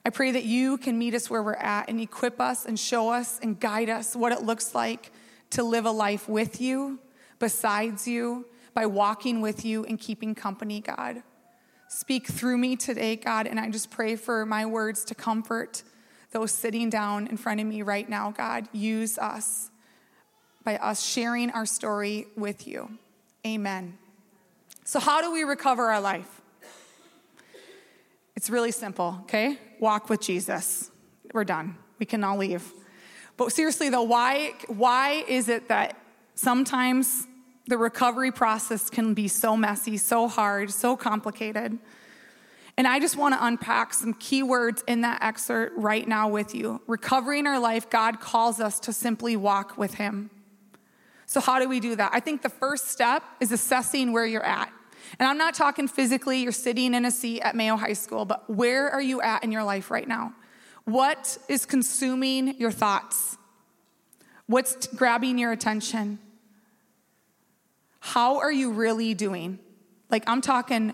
[0.05, 3.09] I pray that you can meet us where we're at and equip us and show
[3.09, 5.11] us and guide us what it looks like
[5.49, 6.99] to live a life with you,
[7.39, 11.23] besides you, by walking with you and keeping company, God.
[11.89, 15.83] Speak through me today, God, and I just pray for my words to comfort
[16.31, 18.67] those sitting down in front of me right now, God.
[18.73, 19.71] Use us
[20.63, 22.97] by us sharing our story with you.
[23.45, 23.97] Amen.
[24.83, 26.41] So, how do we recover our life?
[28.35, 29.57] It's really simple, okay?
[29.79, 30.91] Walk with Jesus.
[31.33, 31.75] We're done.
[31.99, 32.71] We can all leave.
[33.35, 35.97] But seriously though, why why is it that
[36.35, 37.27] sometimes
[37.67, 41.77] the recovery process can be so messy, so hard, so complicated?
[42.77, 46.53] And I just want to unpack some key words in that excerpt right now with
[46.53, 46.79] you.
[46.85, 50.29] Recovering our life, God calls us to simply walk with Him.
[51.25, 52.11] So, how do we do that?
[52.13, 54.71] I think the first step is assessing where you're at.
[55.19, 58.49] And I'm not talking physically, you're sitting in a seat at Mayo High School, but
[58.49, 60.33] where are you at in your life right now?
[60.85, 63.37] What is consuming your thoughts?
[64.45, 66.19] What's grabbing your attention?
[67.99, 69.59] How are you really doing?
[70.09, 70.93] Like, I'm talking,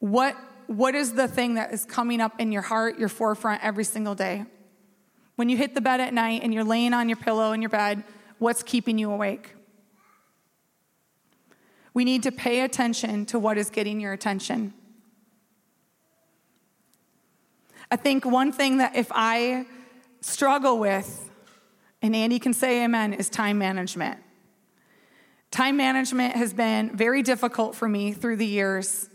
[0.00, 0.36] what,
[0.70, 4.14] what is the thing that is coming up in your heart, your forefront every single
[4.14, 4.44] day?
[5.34, 7.70] When you hit the bed at night and you're laying on your pillow in your
[7.70, 8.04] bed,
[8.38, 9.52] what's keeping you awake?
[11.92, 14.72] We need to pay attention to what is getting your attention.
[17.90, 19.66] I think one thing that if I
[20.20, 21.32] struggle with,
[22.00, 24.20] and Andy can say amen, is time management.
[25.50, 29.09] Time management has been very difficult for me through the years.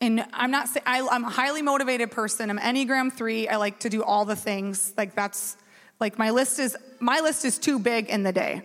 [0.00, 2.50] And I'm not saying I'm a highly motivated person.
[2.50, 3.48] I'm Enneagram 3.
[3.48, 4.92] I like to do all the things.
[4.96, 5.56] Like that's
[6.00, 8.62] like my list is my list is too big in the day.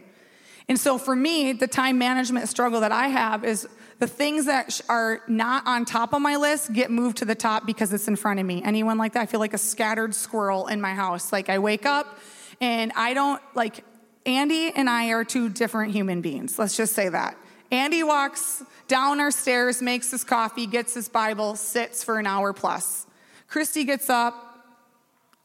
[0.68, 3.68] And so for me, the time management struggle that I have is
[4.00, 7.66] the things that are not on top of my list get moved to the top
[7.66, 8.62] because it's in front of me.
[8.64, 9.22] Anyone like that?
[9.22, 11.32] I feel like a scattered squirrel in my house.
[11.32, 12.20] Like I wake up
[12.60, 13.84] and I don't like
[14.26, 16.60] Andy and I are two different human beings.
[16.60, 17.38] Let's just say that.
[17.72, 22.52] Andy walks down our stairs, makes his coffee, gets his Bible, sits for an hour
[22.52, 23.08] plus.
[23.48, 24.66] Christy gets up.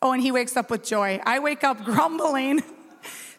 [0.02, 1.20] Oh, and he wakes up with joy.
[1.24, 2.60] I wake up grumbling,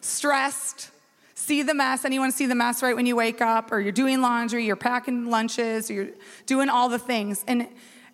[0.00, 0.90] stressed,
[1.34, 2.06] see the mess.
[2.06, 5.26] Anyone see the mess right when you wake up, or you're doing laundry, you're packing
[5.26, 6.08] lunches, you're
[6.46, 7.44] doing all the things.
[7.46, 7.68] And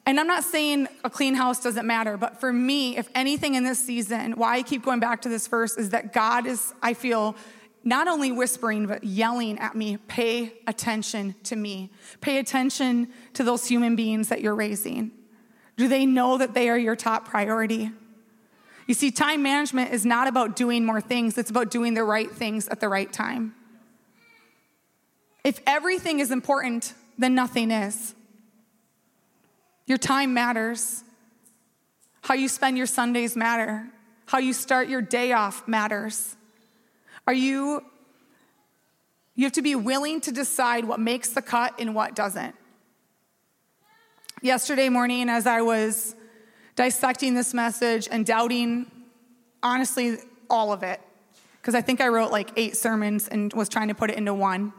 [0.04, 3.62] And I'm not saying a clean house doesn't matter, but for me, if anything in
[3.62, 6.94] this season, why I keep going back to this verse is that God is, I
[6.94, 7.36] feel,
[7.84, 11.90] not only whispering, but yelling at me, pay attention to me.
[12.20, 15.10] Pay attention to those human beings that you're raising.
[15.76, 17.90] Do they know that they are your top priority?
[18.86, 22.30] You see, time management is not about doing more things, it's about doing the right
[22.30, 23.54] things at the right time.
[25.42, 28.14] If everything is important, then nothing is.
[29.86, 31.04] Your time matters.
[32.22, 33.86] How you spend your Sundays matter.
[34.26, 36.36] How you start your day off matters.
[37.26, 37.84] Are you
[39.36, 42.54] you have to be willing to decide what makes the cut and what doesn't.
[44.42, 46.14] Yesterday morning as I was
[46.76, 48.90] dissecting this message and doubting
[49.62, 50.18] honestly
[50.48, 51.00] all of it
[51.60, 54.34] because I think I wrote like 8 sermons and was trying to put it into
[54.34, 54.72] one.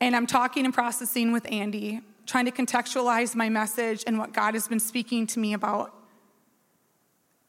[0.00, 4.54] And I'm talking and processing with Andy trying to contextualize my message and what God
[4.54, 5.92] has been speaking to me about.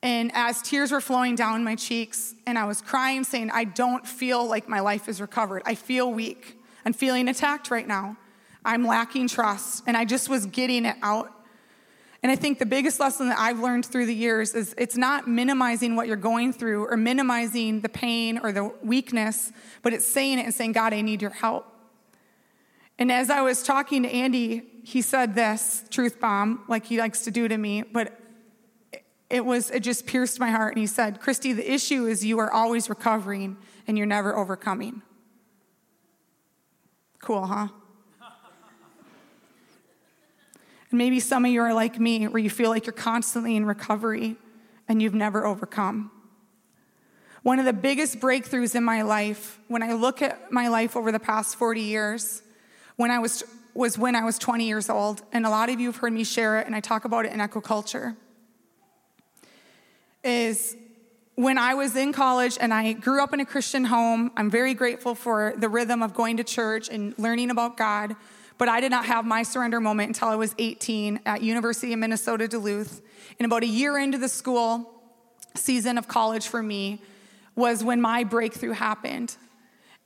[0.05, 4.05] And as tears were flowing down my cheeks, and I was crying, saying, I don't
[4.05, 5.63] feel like my life is recovered.
[5.65, 6.61] I feel weak.
[6.85, 8.15] I'm feeling attacked right now.
[8.63, 9.83] I'm lacking trust.
[9.87, 11.31] And I just was getting it out.
[12.21, 15.27] And I think the biggest lesson that I've learned through the years is it's not
[15.27, 19.51] minimizing what you're going through or minimizing the pain or the weakness,
[19.81, 21.65] but it's saying it and saying, God, I need your help.
[22.99, 27.21] And as I was talking to Andy, he said this truth bomb, like he likes
[27.21, 28.19] to do to me, but
[29.29, 30.73] it was it just pierced my heart.
[30.73, 33.57] And he said, Christy, the issue is you are always recovering
[33.87, 35.01] and you're never overcoming.
[37.19, 37.67] Cool, huh?
[40.91, 43.65] And maybe some of you are like me, where you feel like you're constantly in
[43.65, 44.35] recovery
[44.87, 46.11] and you've never overcome.
[47.41, 51.11] One of the biggest breakthroughs in my life, when I look at my life over
[51.11, 52.43] the past 40 years,
[52.95, 55.21] when I was, was when I was 20 years old.
[55.31, 57.33] And a lot of you have heard me share it, and I talk about it
[57.33, 58.15] in Echo Culture.
[60.25, 60.75] Is
[61.35, 64.73] when I was in college and I grew up in a Christian home, I'm very
[64.73, 68.15] grateful for the rhythm of going to church and learning about God.
[68.57, 71.99] But I did not have my surrender moment until I was 18 at University of
[71.99, 73.01] Minnesota Duluth.
[73.37, 74.91] And about a year into the school
[75.53, 77.01] season of college for me
[77.55, 79.35] was when my breakthrough happened.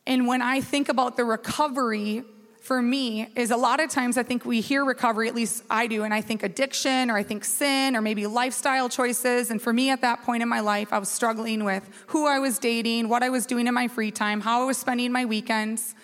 [0.05, 2.23] And when I think about the recovery
[2.69, 5.87] for me is a lot of times I think we hear recovery, at least I
[5.87, 9.49] do, and I think addiction or I think sin or maybe lifestyle choices.
[9.49, 12.37] And for me at that point in my life, I was struggling with who I
[12.37, 15.25] was dating, what I was doing in my free time, how I was spending my
[15.25, 15.95] weekends,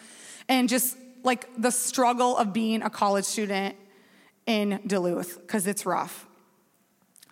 [0.49, 3.75] and just like the struggle of being a college student
[4.47, 6.25] in Duluth, because it's rough.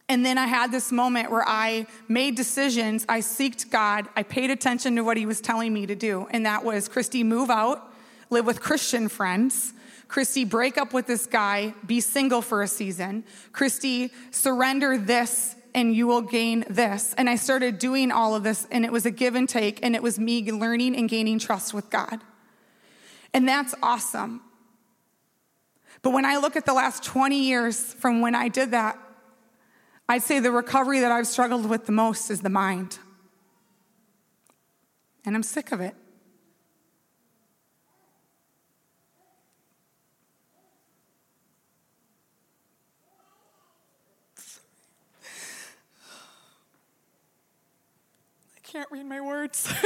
[0.07, 3.03] And then I had this moment where I made decisions.
[3.09, 4.07] I seeked God.
[4.15, 6.27] I paid attention to what He was telling me to do.
[6.29, 7.89] And that was Christy, move out
[8.29, 9.73] live with Christian friends.
[10.07, 13.23] Christy, break up with this guy, be single for a season.
[13.51, 17.13] Christy, surrender this and you will gain this.
[17.17, 19.95] And I started doing all of this, and it was a give and take, and
[19.95, 22.21] it was me learning and gaining trust with God.
[23.33, 24.41] And that's awesome.
[26.01, 28.97] But when I look at the last 20 years from when I did that,
[30.07, 32.99] I'd say the recovery that I've struggled with the most is the mind.
[35.25, 35.95] And I'm sick of it.
[48.73, 49.71] Can't read my words.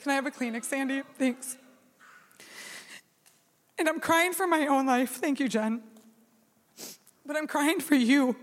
[0.00, 1.02] Can I have a Kleenex, Sandy?
[1.18, 1.58] Thanks.
[3.78, 5.10] And I'm crying for my own life.
[5.10, 5.82] Thank you, Jen.
[7.26, 8.34] But I'm crying for you.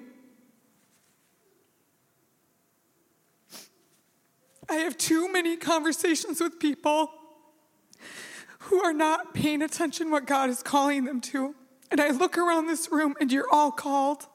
[4.69, 7.09] I have too many conversations with people
[8.59, 11.55] who are not paying attention what God is calling them to.
[11.89, 14.27] And I look around this room and you're all called.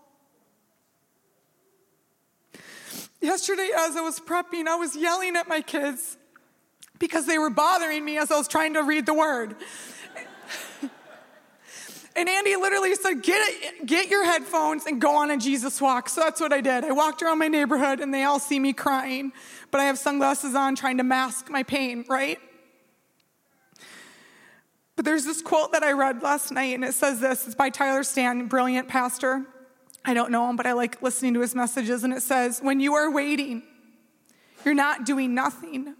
[3.24, 6.18] Yesterday, as I was prepping, I was yelling at my kids
[6.98, 9.56] because they were bothering me as I was trying to read the word.
[12.14, 16.10] and Andy literally said, get, get your headphones and go on a Jesus walk.
[16.10, 16.84] So that's what I did.
[16.84, 19.32] I walked around my neighborhood and they all see me crying,
[19.70, 22.38] but I have sunglasses on trying to mask my pain, right?
[24.96, 27.70] But there's this quote that I read last night, and it says this it's by
[27.70, 29.46] Tyler Staton, brilliant pastor.
[30.04, 32.04] I don't know him, but I like listening to his messages.
[32.04, 33.62] And it says, When you are waiting,
[34.64, 35.94] you're not doing nothing.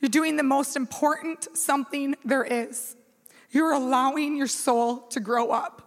[0.00, 2.96] You're doing the most important something there is.
[3.50, 5.82] You're allowing your soul to grow up.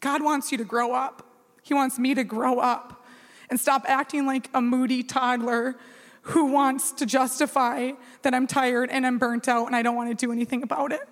[0.00, 1.22] God wants you to grow up.
[1.62, 3.04] He wants me to grow up
[3.50, 5.76] and stop acting like a moody toddler
[6.22, 7.92] who wants to justify
[8.22, 10.92] that I'm tired and I'm burnt out and I don't want to do anything about
[10.92, 11.08] it.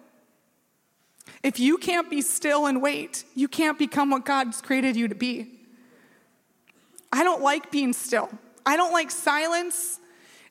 [1.44, 5.14] If you can't be still and wait, you can't become what God's created you to
[5.14, 5.50] be.
[7.12, 8.30] I don't like being still.
[8.64, 10.00] I don't like silence.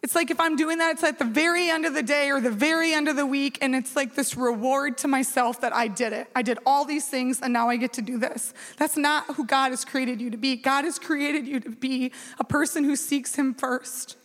[0.03, 2.39] It's like if I'm doing that, it's at the very end of the day or
[2.39, 5.87] the very end of the week, and it's like this reward to myself that I
[5.87, 6.27] did it.
[6.35, 8.53] I did all these things, and now I get to do this.
[8.77, 10.57] That's not who God has created you to be.
[10.57, 14.15] God has created you to be a person who seeks Him first,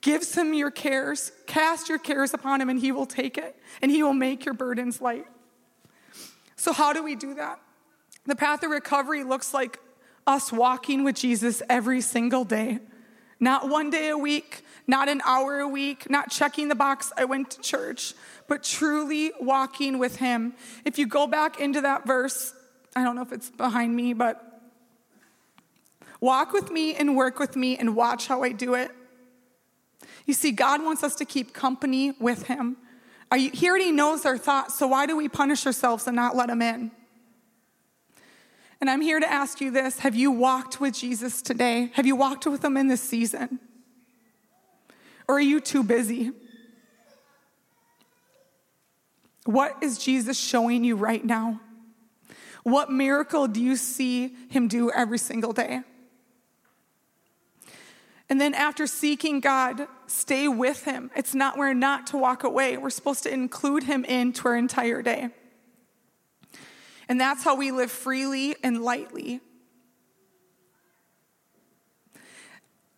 [0.00, 3.90] gives Him your cares, cast your cares upon Him, and He will take it, and
[3.90, 5.26] He will make your burdens light.
[6.64, 7.60] So, how do we do that?
[8.24, 9.78] The path of recovery looks like
[10.26, 12.78] us walking with Jesus every single day.
[13.38, 17.26] Not one day a week, not an hour a week, not checking the box, I
[17.26, 18.14] went to church,
[18.48, 20.54] but truly walking with Him.
[20.86, 22.54] If you go back into that verse,
[22.96, 24.62] I don't know if it's behind me, but
[26.18, 28.90] walk with me and work with me and watch how I do it.
[30.24, 32.78] You see, God wants us to keep company with Him.
[33.32, 36.50] You, he already knows our thoughts, so why do we punish ourselves and not let
[36.50, 36.90] Him in?
[38.80, 41.90] And I'm here to ask you this Have you walked with Jesus today?
[41.94, 43.58] Have you walked with Him in this season?
[45.26, 46.32] Or are you too busy?
[49.46, 51.60] What is Jesus showing you right now?
[52.62, 55.82] What miracle do you see Him do every single day?
[58.28, 61.10] And then after seeking God, stay with Him.
[61.14, 62.76] It's not, we're not to walk away.
[62.76, 65.28] We're supposed to include Him into our entire day.
[67.08, 69.40] And that's how we live freely and lightly.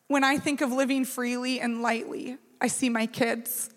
[0.09, 3.71] When I think of living freely and lightly, I see my kids.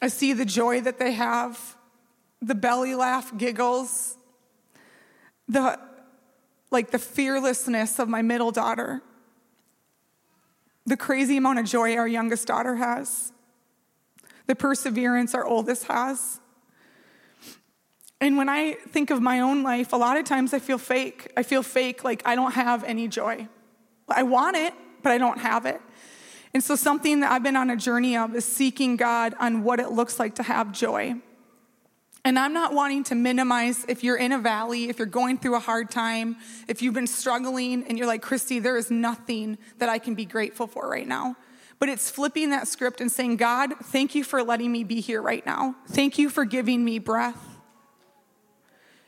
[0.00, 1.76] I see the joy that they have,
[2.40, 4.16] the belly laugh giggles,
[5.46, 5.78] the
[6.70, 9.02] like the fearlessness of my middle daughter,
[10.90, 13.32] the crazy amount of joy our youngest daughter has,
[14.48, 16.40] the perseverance our oldest has.
[18.20, 21.32] And when I think of my own life, a lot of times I feel fake.
[21.36, 23.46] I feel fake, like I don't have any joy.
[24.08, 24.74] I want it,
[25.04, 25.80] but I don't have it.
[26.52, 29.78] And so, something that I've been on a journey of is seeking God on what
[29.78, 31.14] it looks like to have joy.
[32.24, 35.56] And I'm not wanting to minimize if you're in a valley, if you're going through
[35.56, 36.36] a hard time,
[36.68, 40.26] if you've been struggling and you're like, Christy, there is nothing that I can be
[40.26, 41.36] grateful for right now.
[41.78, 45.22] But it's flipping that script and saying, God, thank you for letting me be here
[45.22, 45.76] right now.
[45.88, 47.42] Thank you for giving me breath.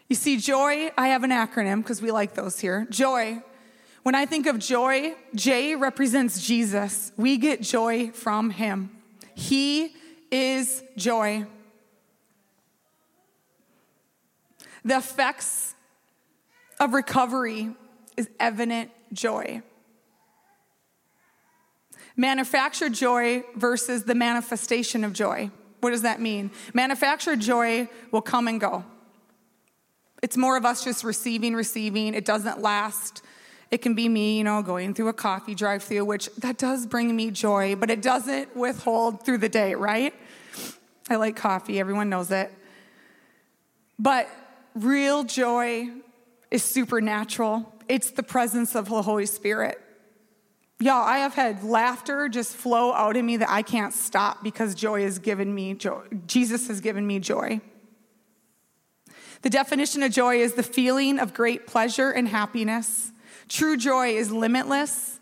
[0.08, 2.86] You see, joy, I have an acronym because we like those here.
[2.88, 3.42] Joy.
[4.02, 7.12] When I think of joy, J represents Jesus.
[7.16, 8.90] We get joy from him.
[9.34, 9.94] He
[10.30, 11.46] is joy.
[14.84, 15.74] The effects
[16.80, 17.70] of recovery
[18.16, 19.62] is evident joy.
[22.16, 25.50] Manufactured joy versus the manifestation of joy.
[25.80, 26.50] What does that mean?
[26.74, 28.84] Manufactured joy will come and go.
[30.22, 32.14] It's more of us just receiving, receiving.
[32.14, 33.22] It doesn't last.
[33.70, 36.86] It can be me, you know, going through a coffee drive through, which that does
[36.86, 40.14] bring me joy, but it doesn't withhold through the day, right?
[41.08, 42.52] I like coffee, everyone knows it.
[43.98, 44.28] But
[44.74, 45.88] real joy
[46.50, 49.80] is supernatural, it's the presence of the Holy Spirit.
[50.80, 54.74] Y'all, I have had laughter just flow out of me that I can't stop because
[54.74, 56.02] joy has given me joy.
[56.26, 57.60] Jesus has given me joy.
[59.42, 63.12] The definition of joy is the feeling of great pleasure and happiness.
[63.48, 65.20] True joy is limitless,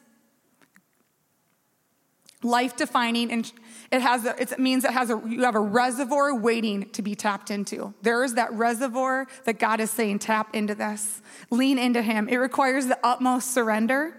[2.43, 3.51] life defining, and
[3.93, 7.15] it has a, it means it has a you have a reservoir waiting to be
[7.15, 7.93] tapped into.
[8.03, 11.21] There is that reservoir that God is saying, tap into this,
[11.51, 12.29] lean into Him.
[12.29, 14.15] It requires the utmost surrender.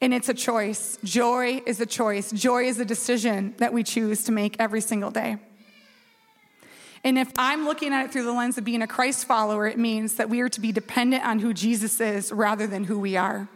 [0.00, 0.98] And it's a choice.
[1.02, 2.30] Joy is a choice.
[2.30, 5.38] Joy is a decision that we choose to make every single day.
[7.02, 9.78] And if I'm looking at it through the lens of being a Christ follower, it
[9.78, 13.16] means that we are to be dependent on who Jesus is rather than who we
[13.16, 13.48] are.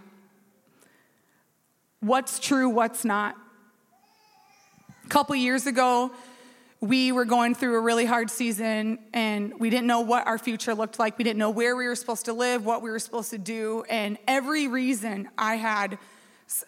[2.00, 3.36] What's true, what's not.
[5.10, 6.12] Couple years ago,
[6.80, 10.72] we were going through a really hard season and we didn't know what our future
[10.72, 11.18] looked like.
[11.18, 13.82] We didn't know where we were supposed to live, what we were supposed to do.
[13.90, 15.98] And every reason I had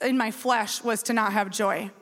[0.01, 1.93] in my flesh was to not have joy.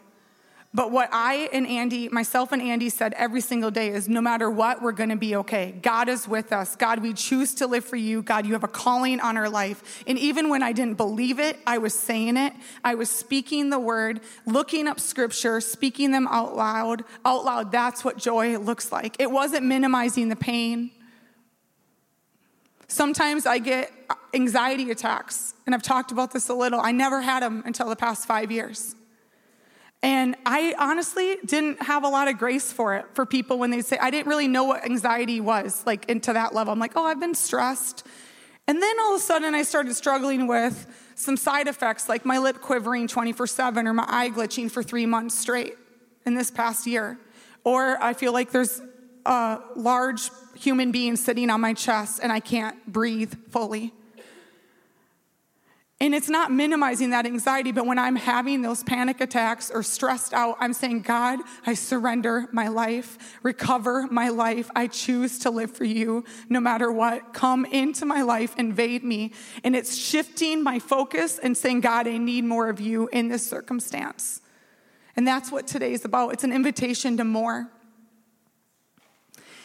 [0.72, 4.48] But what I and Andy, myself and Andy said every single day is no matter
[4.48, 5.74] what, we're gonna be okay.
[5.82, 6.76] God is with us.
[6.76, 8.22] God, we choose to live for you.
[8.22, 10.04] God, you have a calling on our life.
[10.06, 12.52] And even when I didn't believe it, I was saying it.
[12.84, 17.02] I was speaking the word, looking up scripture, speaking them out loud.
[17.24, 19.16] Out loud, that's what joy looks like.
[19.18, 20.92] It wasn't minimizing the pain.
[22.86, 23.90] Sometimes I get
[24.34, 26.80] anxiety attacks, and I've talked about this a little.
[26.80, 28.94] I never had them until the past five years.
[30.02, 33.82] And I honestly didn't have a lot of grace for it for people when they
[33.82, 36.72] say, I didn't really know what anxiety was, like into that level.
[36.72, 38.06] I'm like, oh, I've been stressed.
[38.66, 40.86] And then all of a sudden, I started struggling with
[41.16, 45.06] some side effects like my lip quivering 24 7 or my eye glitching for three
[45.06, 45.74] months straight
[46.24, 47.18] in this past year.
[47.64, 48.80] Or I feel like there's
[49.26, 53.92] a large human being sitting on my chest and I can't breathe fully.
[56.02, 60.32] And it's not minimizing that anxiety, but when I'm having those panic attacks or stressed
[60.32, 64.70] out, I'm saying, God, I surrender my life, recover my life.
[64.74, 67.34] I choose to live for you no matter what.
[67.34, 69.34] Come into my life, invade me.
[69.62, 73.46] And it's shifting my focus and saying, God, I need more of you in this
[73.46, 74.40] circumstance.
[75.16, 76.32] And that's what today is about.
[76.32, 77.68] It's an invitation to more.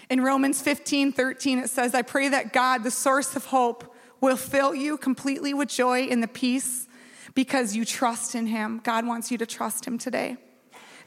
[0.09, 4.37] In Romans 15, 13, it says, I pray that God, the source of hope, will
[4.37, 6.87] fill you completely with joy in the peace
[7.33, 8.81] because you trust in Him.
[8.83, 10.37] God wants you to trust Him today.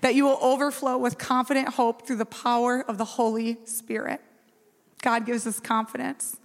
[0.01, 4.21] That you will overflow with confident hope through the power of the Holy Spirit.
[5.03, 6.37] God gives us confidence.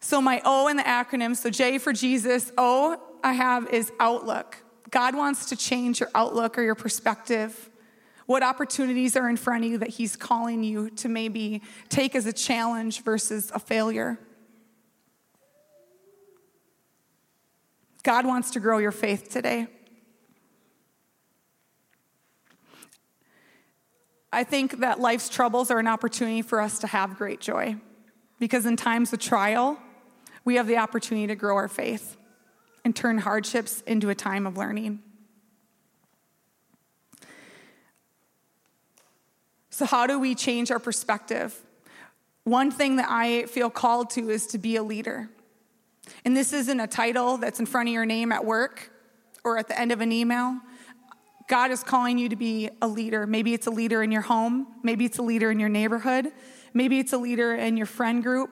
[0.00, 4.58] So, my O in the acronym, so J for Jesus, O I have is outlook.
[4.90, 7.70] God wants to change your outlook or your perspective.
[8.26, 12.26] What opportunities are in front of you that He's calling you to maybe take as
[12.26, 14.18] a challenge versus a failure?
[18.02, 19.66] God wants to grow your faith today.
[24.32, 27.76] I think that life's troubles are an opportunity for us to have great joy
[28.38, 29.78] because in times of trial,
[30.44, 32.16] we have the opportunity to grow our faith
[32.84, 35.00] and turn hardships into a time of learning.
[39.70, 41.58] So, how do we change our perspective?
[42.44, 45.28] One thing that I feel called to is to be a leader.
[46.24, 48.90] And this isn't a title that's in front of your name at work
[49.44, 50.60] or at the end of an email.
[51.48, 53.26] God is calling you to be a leader.
[53.26, 56.30] Maybe it's a leader in your home, maybe it's a leader in your neighborhood,
[56.74, 58.50] maybe it's a leader in your friend group.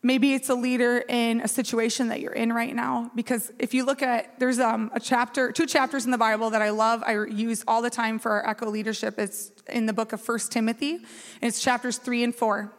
[0.00, 3.10] Maybe it's a leader in a situation that you're in right now.
[3.16, 6.62] Because if you look at, there's um, a chapter, two chapters in the Bible that
[6.62, 9.18] I love, I use all the time for our Echo leadership.
[9.18, 11.04] It's in the book of First Timothy, and
[11.42, 12.72] it's chapters three and four.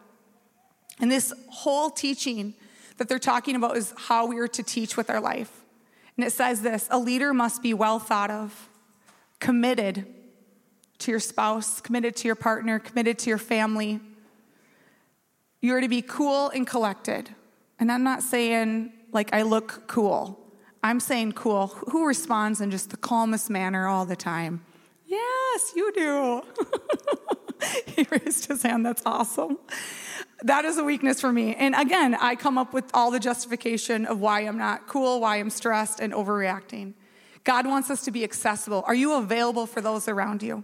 [1.01, 2.53] And this whole teaching
[2.99, 5.51] that they're talking about is how we are to teach with our life.
[6.15, 8.69] And it says this a leader must be well thought of,
[9.39, 10.05] committed
[10.99, 13.99] to your spouse, committed to your partner, committed to your family.
[15.61, 17.29] You are to be cool and collected.
[17.79, 20.37] And I'm not saying like I look cool.
[20.83, 21.67] I'm saying cool.
[21.67, 24.63] Who responds in just the calmest manner all the time?
[25.05, 26.41] Yes, you do.
[27.87, 28.85] he raised his hand.
[28.85, 29.57] That's awesome.
[30.43, 31.55] That is a weakness for me.
[31.55, 35.37] And again, I come up with all the justification of why I'm not cool, why
[35.37, 36.93] I'm stressed and overreacting.
[37.43, 38.83] God wants us to be accessible.
[38.87, 40.63] Are you available for those around you?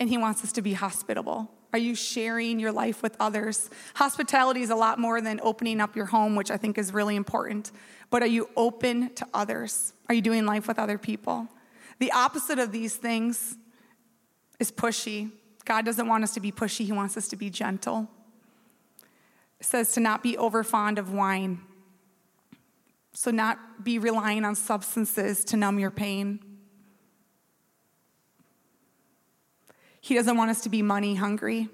[0.00, 1.50] And He wants us to be hospitable.
[1.72, 3.70] Are you sharing your life with others?
[3.94, 7.16] Hospitality is a lot more than opening up your home, which I think is really
[7.16, 7.72] important.
[8.10, 9.94] But are you open to others?
[10.08, 11.48] Are you doing life with other people?
[11.98, 13.56] The opposite of these things
[14.58, 15.30] is pushy.
[15.64, 18.08] God doesn't want us to be pushy, He wants us to be gentle.
[19.60, 21.60] It says to not be over fond of wine.
[23.14, 26.40] So, not be relying on substances to numb your pain.
[30.00, 31.68] He doesn't want us to be money hungry.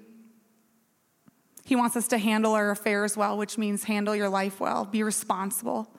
[1.65, 5.01] He wants us to handle our affairs well, which means handle your life well, be
[5.01, 5.89] responsible.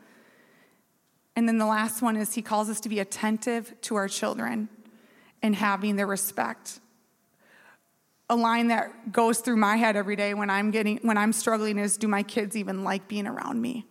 [1.37, 4.69] And then the last one is he calls us to be attentive to our children
[5.43, 6.81] and having their respect.
[8.31, 11.79] A line that goes through my head every day when I'm getting when I'm struggling
[11.79, 13.85] is do my kids even like being around me?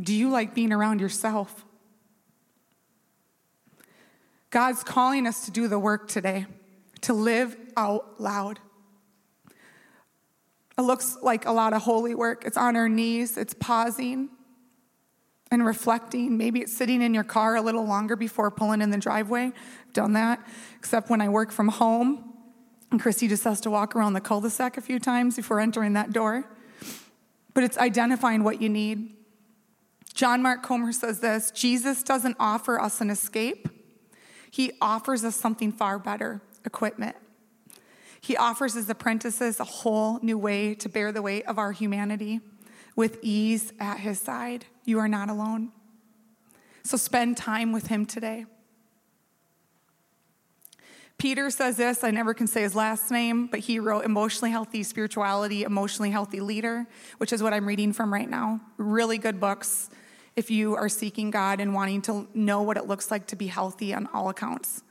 [0.00, 1.64] Do you like being around yourself?
[4.50, 6.46] God's calling us to do the work today,
[7.00, 8.60] to live out loud.
[10.78, 12.44] It looks like a lot of holy work.
[12.44, 14.28] It's on our knees, it's pausing
[15.50, 16.36] and reflecting.
[16.36, 19.52] Maybe it's sitting in your car a little longer before pulling in the driveway.
[19.86, 20.44] I've done that,
[20.76, 22.32] except when I work from home.
[22.90, 25.60] And Christy just has to walk around the cul de sac a few times before
[25.60, 26.44] entering that door.
[27.54, 29.14] But it's identifying what you need.
[30.14, 33.68] John Mark Comer says this Jesus doesn't offer us an escape,
[34.50, 37.16] he offers us something far better equipment.
[38.20, 42.40] He offers his apprentices a whole new way to bear the weight of our humanity
[42.96, 44.64] with ease at his side.
[44.84, 45.70] You are not alone.
[46.82, 48.46] So spend time with him today.
[51.18, 54.82] Peter says this, I never can say his last name, but he wrote Emotionally Healthy
[54.82, 56.86] Spirituality, Emotionally Healthy Leader,
[57.18, 58.60] which is what I'm reading from right now.
[58.76, 59.88] Really good books
[60.36, 63.46] if you are seeking God and wanting to know what it looks like to be
[63.46, 64.82] healthy on all accounts.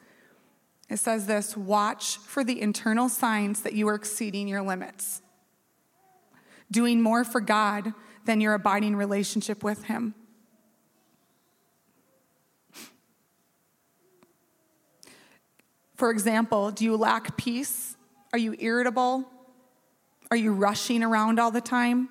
[0.89, 5.21] It says this watch for the internal signs that you are exceeding your limits,
[6.71, 7.93] doing more for God
[8.25, 10.15] than your abiding relationship with Him.
[15.95, 17.95] For example, do you lack peace?
[18.33, 19.25] Are you irritable?
[20.29, 22.09] Are you rushing around all the time?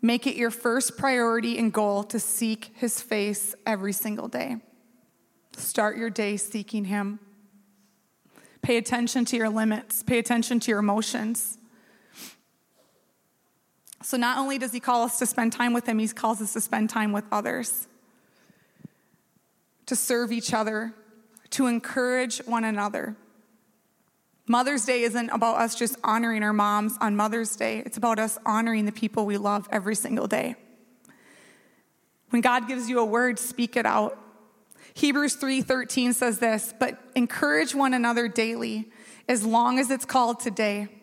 [0.00, 4.56] Make it your first priority and goal to seek His face every single day.
[5.56, 7.18] Start your day seeking Him.
[8.62, 11.58] Pay attention to your limits, pay attention to your emotions.
[14.08, 16.54] So, not only does He call us to spend time with Him, He calls us
[16.54, 17.88] to spend time with others,
[19.84, 20.94] to serve each other,
[21.50, 23.16] to encourage one another.
[24.46, 27.82] Mother's Day isn't about us just honoring our moms on Mother's Day.
[27.84, 30.56] It's about us honoring the people we love every single day.
[32.30, 34.18] When God gives you a word, speak it out.
[34.94, 38.90] Hebrews 3:13 says this, "But encourage one another daily,
[39.28, 40.97] as long as it's called today,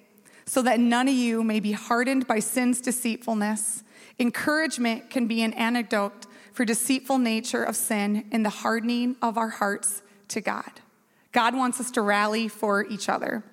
[0.45, 3.83] so that none of you may be hardened by sin's deceitfulness."
[4.19, 9.49] Encouragement can be an antidote for deceitful nature of sin and the hardening of our
[9.49, 10.79] hearts to God.
[11.33, 13.43] God wants us to rally for each other.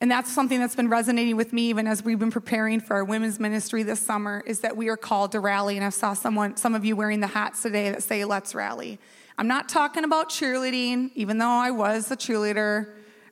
[0.00, 3.04] And that's something that's been resonating with me even as we've been preparing for our
[3.04, 5.76] women's ministry this summer is that we are called to rally.
[5.76, 8.98] And I saw someone, some of you wearing the hats today that say, let's rally.
[9.38, 12.88] I'm not talking about cheerleading, even though I was a cheerleader.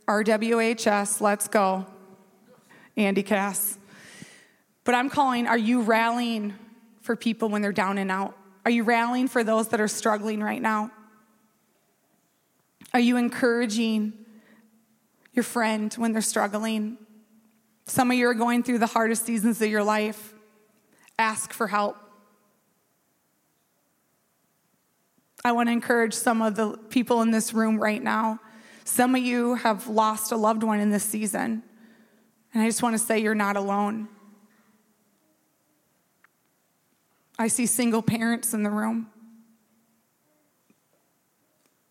[0.06, 1.86] RWHS, let's go.
[2.96, 3.78] Andy Cass.
[4.84, 6.54] But I'm calling, are you rallying
[7.00, 8.36] for people when they're down and out?
[8.64, 10.90] Are you rallying for those that are struggling right now?
[12.94, 14.12] Are you encouraging
[15.32, 16.98] your friend when they're struggling?
[17.86, 20.34] Some of you are going through the hardest seasons of your life.
[21.18, 21.96] Ask for help.
[25.44, 28.38] I want to encourage some of the people in this room right now.
[28.84, 31.64] Some of you have lost a loved one in this season.
[32.52, 34.08] And I just want to say you're not alone.
[37.38, 39.08] I see single parents in the room.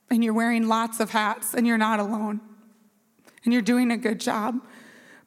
[0.09, 2.41] And you're wearing lots of hats, and you're not alone.
[3.43, 4.61] And you're doing a good job.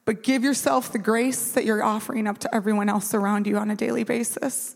[0.05, 3.71] But give yourself the grace that you're offering up to everyone else around you on
[3.71, 4.75] a daily basis.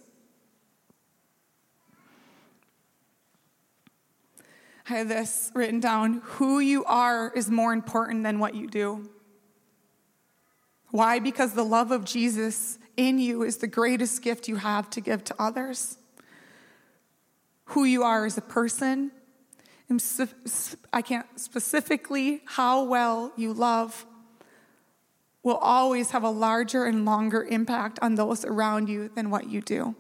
[4.90, 9.08] I have this written down who you are is more important than what you do.
[10.92, 11.20] Why?
[11.20, 15.24] Because the love of Jesus in you is the greatest gift you have to give
[15.26, 15.98] to others.
[17.66, 19.12] Who you are as a person,
[19.88, 20.04] and
[20.92, 24.06] I can't specifically how well you love
[25.44, 29.62] will always have a larger and longer impact on those around you than what you
[29.62, 29.96] do.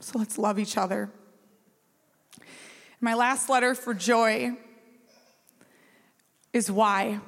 [0.00, 1.10] So let's love each other.
[3.00, 4.56] My last letter for joy
[6.52, 7.20] is why.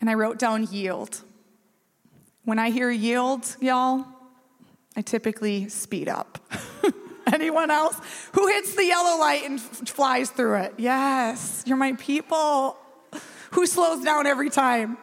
[0.00, 1.22] And I wrote down yield.
[2.44, 4.04] When I hear yield, y'all,
[4.96, 6.38] I typically speed up.
[7.32, 7.96] Anyone else?
[8.32, 10.74] Who hits the yellow light and f- flies through it?
[10.76, 12.76] Yes, you're my people.
[13.52, 14.98] Who slows down every time?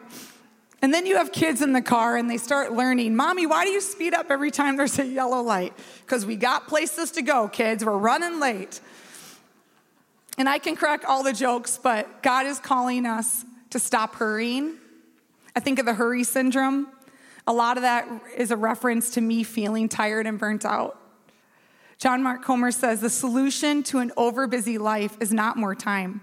[0.82, 3.70] And then you have kids in the car and they start learning, Mommy, why do
[3.70, 5.72] you speed up every time there's a yellow light?
[6.02, 7.84] Because we got places to go, kids.
[7.84, 8.80] We're running late.
[10.38, 14.76] And I can crack all the jokes, but God is calling us to stop hurrying.
[15.54, 16.88] I think of the hurry syndrome.
[17.50, 20.96] A lot of that is a reference to me feeling tired and burnt out.
[21.98, 26.20] John Mark Comer says the solution to an overbusy life is not more time.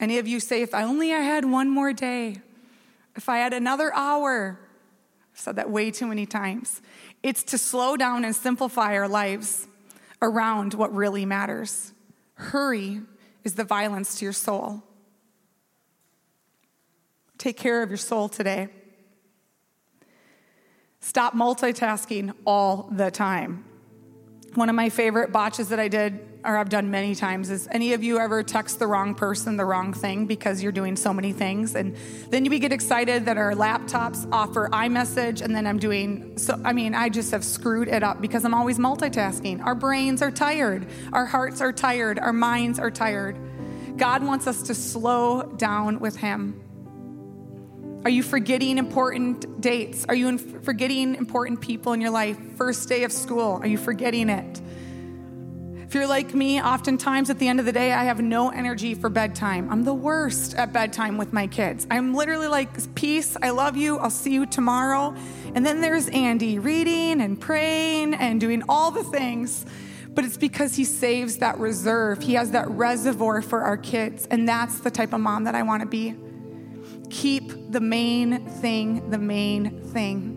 [0.00, 2.40] Any of you say, if only I had one more day,
[3.14, 4.58] if I had another hour,
[5.34, 6.80] I've said that way too many times.
[7.22, 9.68] It's to slow down and simplify our lives
[10.22, 11.92] around what really matters.
[12.36, 13.02] Hurry
[13.44, 14.82] is the violence to your soul.
[17.36, 18.70] Take care of your soul today.
[21.06, 23.64] Stop multitasking all the time.
[24.54, 27.92] One of my favorite botches that I did, or I've done many times, is any
[27.92, 31.32] of you ever text the wrong person the wrong thing because you're doing so many
[31.32, 31.76] things?
[31.76, 31.96] And
[32.30, 36.60] then you get excited that our laptops offer iMessage, and then I'm doing so.
[36.64, 39.64] I mean, I just have screwed it up because I'm always multitasking.
[39.64, 43.38] Our brains are tired, our hearts are tired, our minds are tired.
[43.96, 46.65] God wants us to slow down with Him.
[48.06, 50.06] Are you forgetting important dates?
[50.08, 52.38] Are you forgetting important people in your life?
[52.54, 54.60] First day of school, are you forgetting it?
[55.82, 58.94] If you're like me, oftentimes at the end of the day, I have no energy
[58.94, 59.68] for bedtime.
[59.72, 61.84] I'm the worst at bedtime with my kids.
[61.90, 65.12] I'm literally like, Peace, I love you, I'll see you tomorrow.
[65.56, 69.66] And then there's Andy reading and praying and doing all the things.
[70.10, 72.22] But it's because he saves that reserve.
[72.22, 74.28] He has that reservoir for our kids.
[74.30, 76.14] And that's the type of mom that I want to be.
[77.10, 80.36] Keep the main thing the main thing.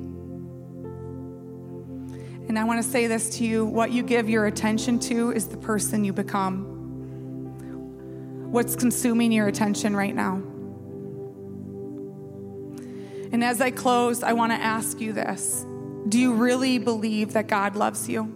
[2.49, 5.47] And I want to say this to you what you give your attention to is
[5.47, 6.65] the person you become.
[8.51, 10.41] What's consuming your attention right now?
[13.31, 15.63] And as I close, I want to ask you this
[16.07, 18.35] Do you really believe that God loves you?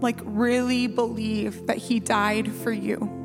[0.00, 3.19] Like, really believe that He died for you?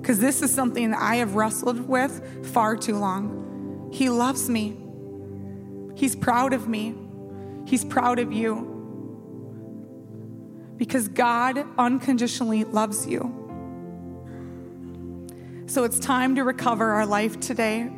[0.00, 3.90] Because this is something that I have wrestled with far too long.
[3.92, 4.76] He loves me,
[6.00, 6.94] He's proud of me.
[7.66, 8.66] He's proud of you.
[10.78, 13.36] Because God unconditionally loves you.
[15.66, 17.90] So it's time to recover our life today.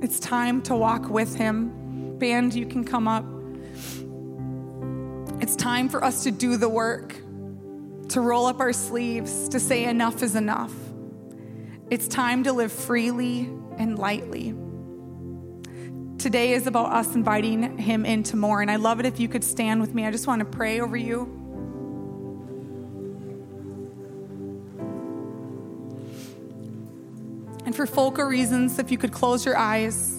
[0.00, 2.16] It's time to walk with Him.
[2.18, 3.24] Band, you can come up.
[5.42, 7.16] It's time for us to do the work,
[8.10, 10.72] to roll up our sleeves, to say enough is enough.
[11.90, 14.54] It's time to live freely and lightly
[16.26, 18.60] today is about us inviting him into more.
[18.60, 20.04] And I love it if you could stand with me.
[20.04, 21.22] I just want to pray over you.
[27.64, 30.18] And for Folka reasons, if you could close your eyes.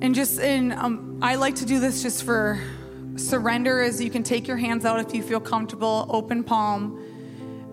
[0.00, 2.58] And just in, um, I like to do this just for
[3.16, 7.02] surrender, as you can take your hands out if you feel comfortable, open palm,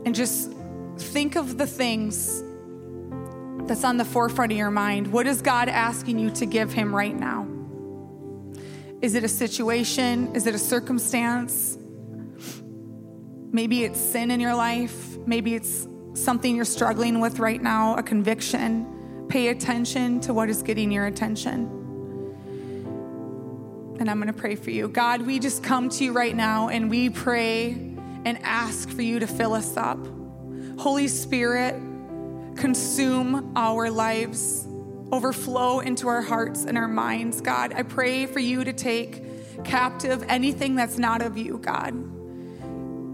[0.05, 0.51] and just
[0.97, 2.43] think of the things
[3.67, 5.07] that's on the forefront of your mind.
[5.07, 7.47] What is God asking you to give Him right now?
[9.01, 10.35] Is it a situation?
[10.35, 11.77] Is it a circumstance?
[13.51, 15.17] Maybe it's sin in your life.
[15.25, 19.25] Maybe it's something you're struggling with right now, a conviction.
[19.29, 21.79] Pay attention to what is getting your attention.
[23.99, 24.87] And I'm going to pray for you.
[24.87, 27.71] God, we just come to you right now and we pray
[28.25, 29.99] and ask for you to fill us up.
[30.77, 31.75] Holy Spirit,
[32.55, 34.67] consume our lives,
[35.11, 37.73] overflow into our hearts and our minds, God.
[37.73, 41.93] I pray for you to take captive anything that's not of you, God.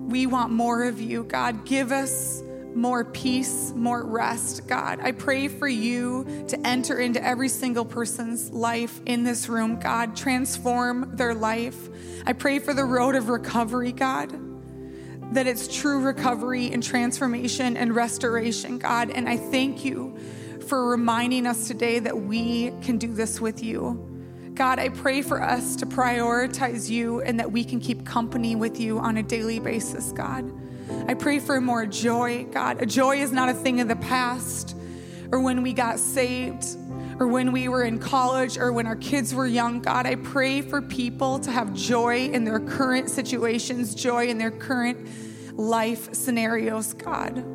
[0.10, 1.66] We want more of you, God.
[1.66, 2.41] Give us
[2.74, 4.99] more peace, more rest, God.
[5.01, 10.16] I pray for you to enter into every single person's life in this room, God.
[10.16, 11.89] Transform their life.
[12.26, 14.49] I pray for the road of recovery, God
[15.32, 19.12] that it's true recovery and transformation and restoration, God.
[19.12, 20.18] And I thank you
[20.68, 24.06] for reminding us today that we can do this with you.
[24.54, 28.80] God, I pray for us to prioritize you and that we can keep company with
[28.80, 30.52] you on a daily basis, God.
[31.08, 32.82] I pray for more joy, God.
[32.82, 34.76] A joy is not a thing of the past
[35.32, 36.66] or when we got saved
[37.20, 39.82] or when we were in college or when our kids were young.
[39.82, 44.52] God, I pray for people to have joy in their current situations, joy in their
[44.52, 45.08] current
[45.60, 47.46] life scenarios, God.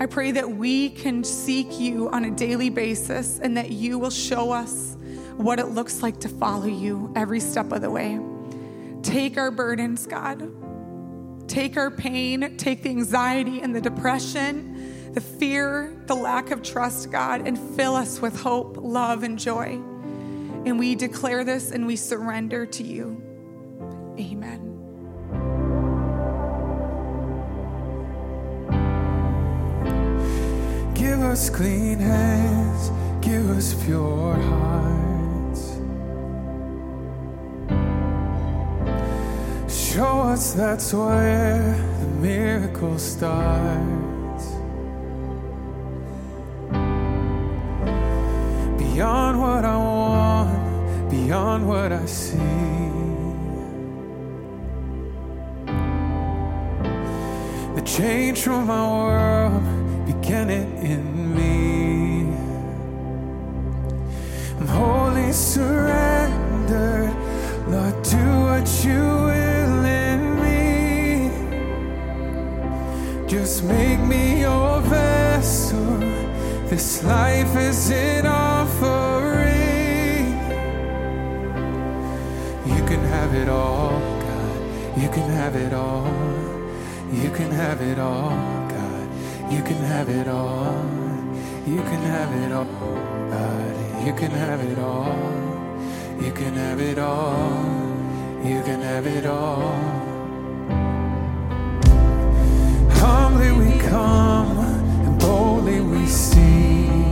[0.00, 4.10] I pray that we can seek you on a daily basis and that you will
[4.10, 4.96] show us
[5.36, 8.18] what it looks like to follow you every step of the way.
[9.02, 10.50] Take our burdens, God.
[11.48, 14.71] Take our pain, take the anxiety and the depression,
[15.12, 19.80] the fear, the lack of trust, God, and fill us with hope, love, and joy.
[20.64, 23.22] And we declare this and we surrender to you.
[24.18, 24.68] Amen.
[30.94, 32.90] Give us clean hands,
[33.20, 35.78] give us pure hearts.
[39.68, 44.11] Show us that's where the miracle starts.
[48.92, 52.36] Beyond what I want, beyond what I see.
[57.74, 59.62] The change from my world
[60.04, 62.34] began it in me.
[64.60, 67.14] I'm wholly surrendered,
[67.68, 71.30] Lord, do what you will in me.
[73.26, 75.98] Just make me your vessel.
[76.68, 78.51] This life is in an
[82.66, 85.00] you can have it all, God.
[85.00, 86.06] You can have it all.
[87.12, 88.30] You can have it all,
[88.68, 89.08] God.
[89.52, 90.74] You can have it all.
[91.66, 92.64] You can have it all,
[93.30, 94.06] God.
[94.06, 95.16] You can have it all.
[96.20, 97.82] You can have it all.
[98.44, 99.74] You can have it all.
[103.00, 104.58] Humbly we come
[105.06, 107.11] and boldly we see.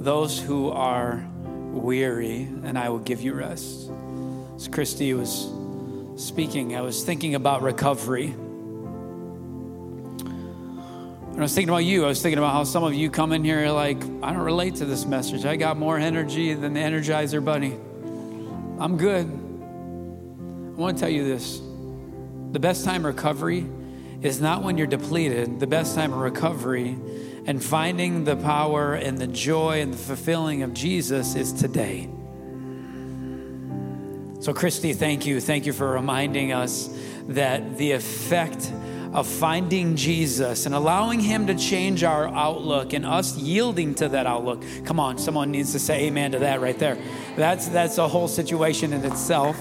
[0.00, 1.24] those who are
[1.72, 3.90] weary, and I will give you rest.
[4.56, 5.50] As Christy was
[6.16, 8.34] speaking, I was thinking about recovery.
[10.24, 12.06] And I was thinking about you.
[12.06, 14.76] I was thinking about how some of you come in here like, I don't relate
[14.76, 15.44] to this message.
[15.44, 17.72] I got more energy than the Energizer Bunny.
[18.78, 19.26] I'm good.
[19.26, 21.60] I want to tell you this
[22.52, 23.66] the best time recovery
[24.22, 26.98] is not when you're depleted, the best time of recovery
[27.46, 32.08] and finding the power and the joy and the fulfilling of Jesus is today.
[34.40, 35.40] So, Christy, thank you.
[35.40, 36.88] Thank you for reminding us
[37.28, 38.72] that the effect
[39.12, 44.26] of finding Jesus and allowing Him to change our outlook and us yielding to that
[44.26, 44.64] outlook.
[44.84, 46.96] Come on, someone needs to say amen to that right there.
[47.36, 49.60] That's, that's a whole situation in itself.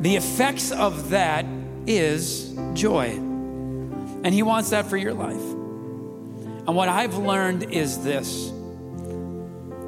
[0.00, 1.46] The effects of that
[1.86, 3.08] is joy.
[3.08, 5.59] And He wants that for your life.
[6.66, 8.52] And what I've learned is this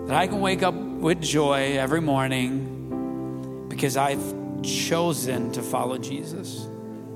[0.06, 4.22] that I can wake up with joy every morning because I've
[4.62, 6.66] chosen to follow Jesus.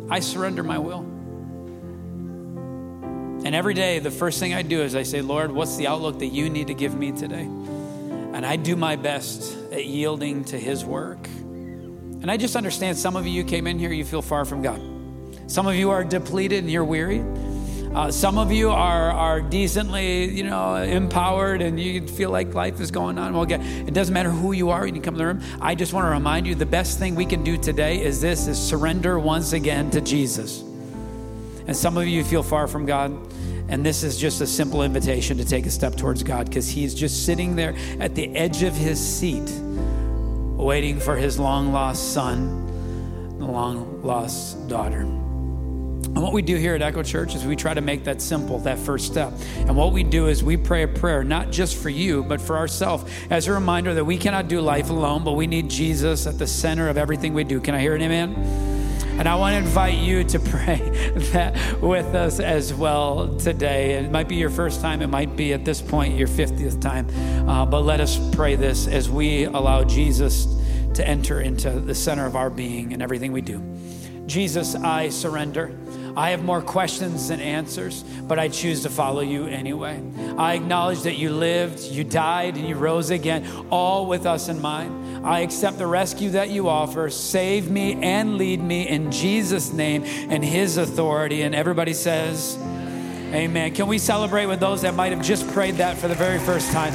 [0.09, 1.01] I surrender my will.
[3.45, 6.19] And every day, the first thing I do is I say, Lord, what's the outlook
[6.19, 7.43] that you need to give me today?
[7.43, 11.29] And I do my best at yielding to His work.
[11.29, 14.81] And I just understand some of you came in here, you feel far from God.
[15.49, 17.23] Some of you are depleted and you're weary.
[17.97, 22.79] Uh, some of you are, are decently, you know, empowered and you feel like life
[22.79, 23.33] is going on.
[23.33, 25.41] Well, it doesn't matter who you are when you come to the room.
[25.63, 28.49] I just want to remind you the best thing we can do today is this,
[28.49, 30.61] is surrender once again to Jesus.
[31.67, 33.19] And some of you feel far from God.
[33.71, 36.95] And this is just a simple invitation to take a step towards God because He's
[36.95, 39.51] just sitting there at the edge of His seat,
[40.55, 45.07] waiting for His long lost son, the long lost daughter.
[46.17, 48.59] And what we do here at Echo Church is we try to make that simple,
[48.61, 49.35] that first step.
[49.59, 52.57] And what we do is we pray a prayer, not just for you, but for
[52.57, 56.39] ourselves, as a reminder that we cannot do life alone, but we need Jesus at
[56.39, 57.61] the center of everything we do.
[57.61, 58.33] Can I hear an amen?
[59.19, 60.79] And I want to invite you to pray
[61.33, 63.97] that with us as well today.
[63.97, 67.11] It might be your first time, it might be at this point your 50th time.
[67.47, 70.47] Uh, but let us pray this as we allow Jesus
[70.95, 73.63] to enter into the center of our being and everything we do.
[74.27, 75.71] Jesus, I surrender.
[76.17, 80.03] I have more questions than answers, but I choose to follow you anyway.
[80.39, 84.61] I acknowledge that you lived, you died, and you rose again, all with us in
[84.61, 85.27] mind.
[85.27, 87.11] I accept the rescue that you offer.
[87.11, 91.43] Save me and lead me in Jesus' name and his authority.
[91.43, 92.57] And everybody says,
[93.35, 93.75] Amen.
[93.75, 96.71] Can we celebrate with those that might have just prayed that for the very first
[96.71, 96.95] time?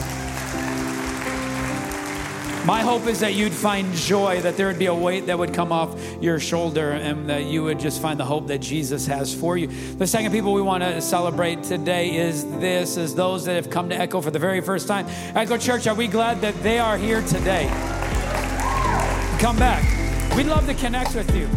[2.64, 5.52] My hope is that you'd find joy, that there would be a weight that would
[5.52, 9.34] come off your shoulder, and that you would just find the hope that Jesus has
[9.34, 9.66] for you.
[9.98, 13.90] The second people we want to celebrate today is this, is those that have come
[13.90, 15.08] to Echo for the very first time.
[15.36, 17.68] Echo Church, are we glad that they are here today?
[19.40, 19.84] Come back.
[20.36, 21.50] We'd love to connect with you.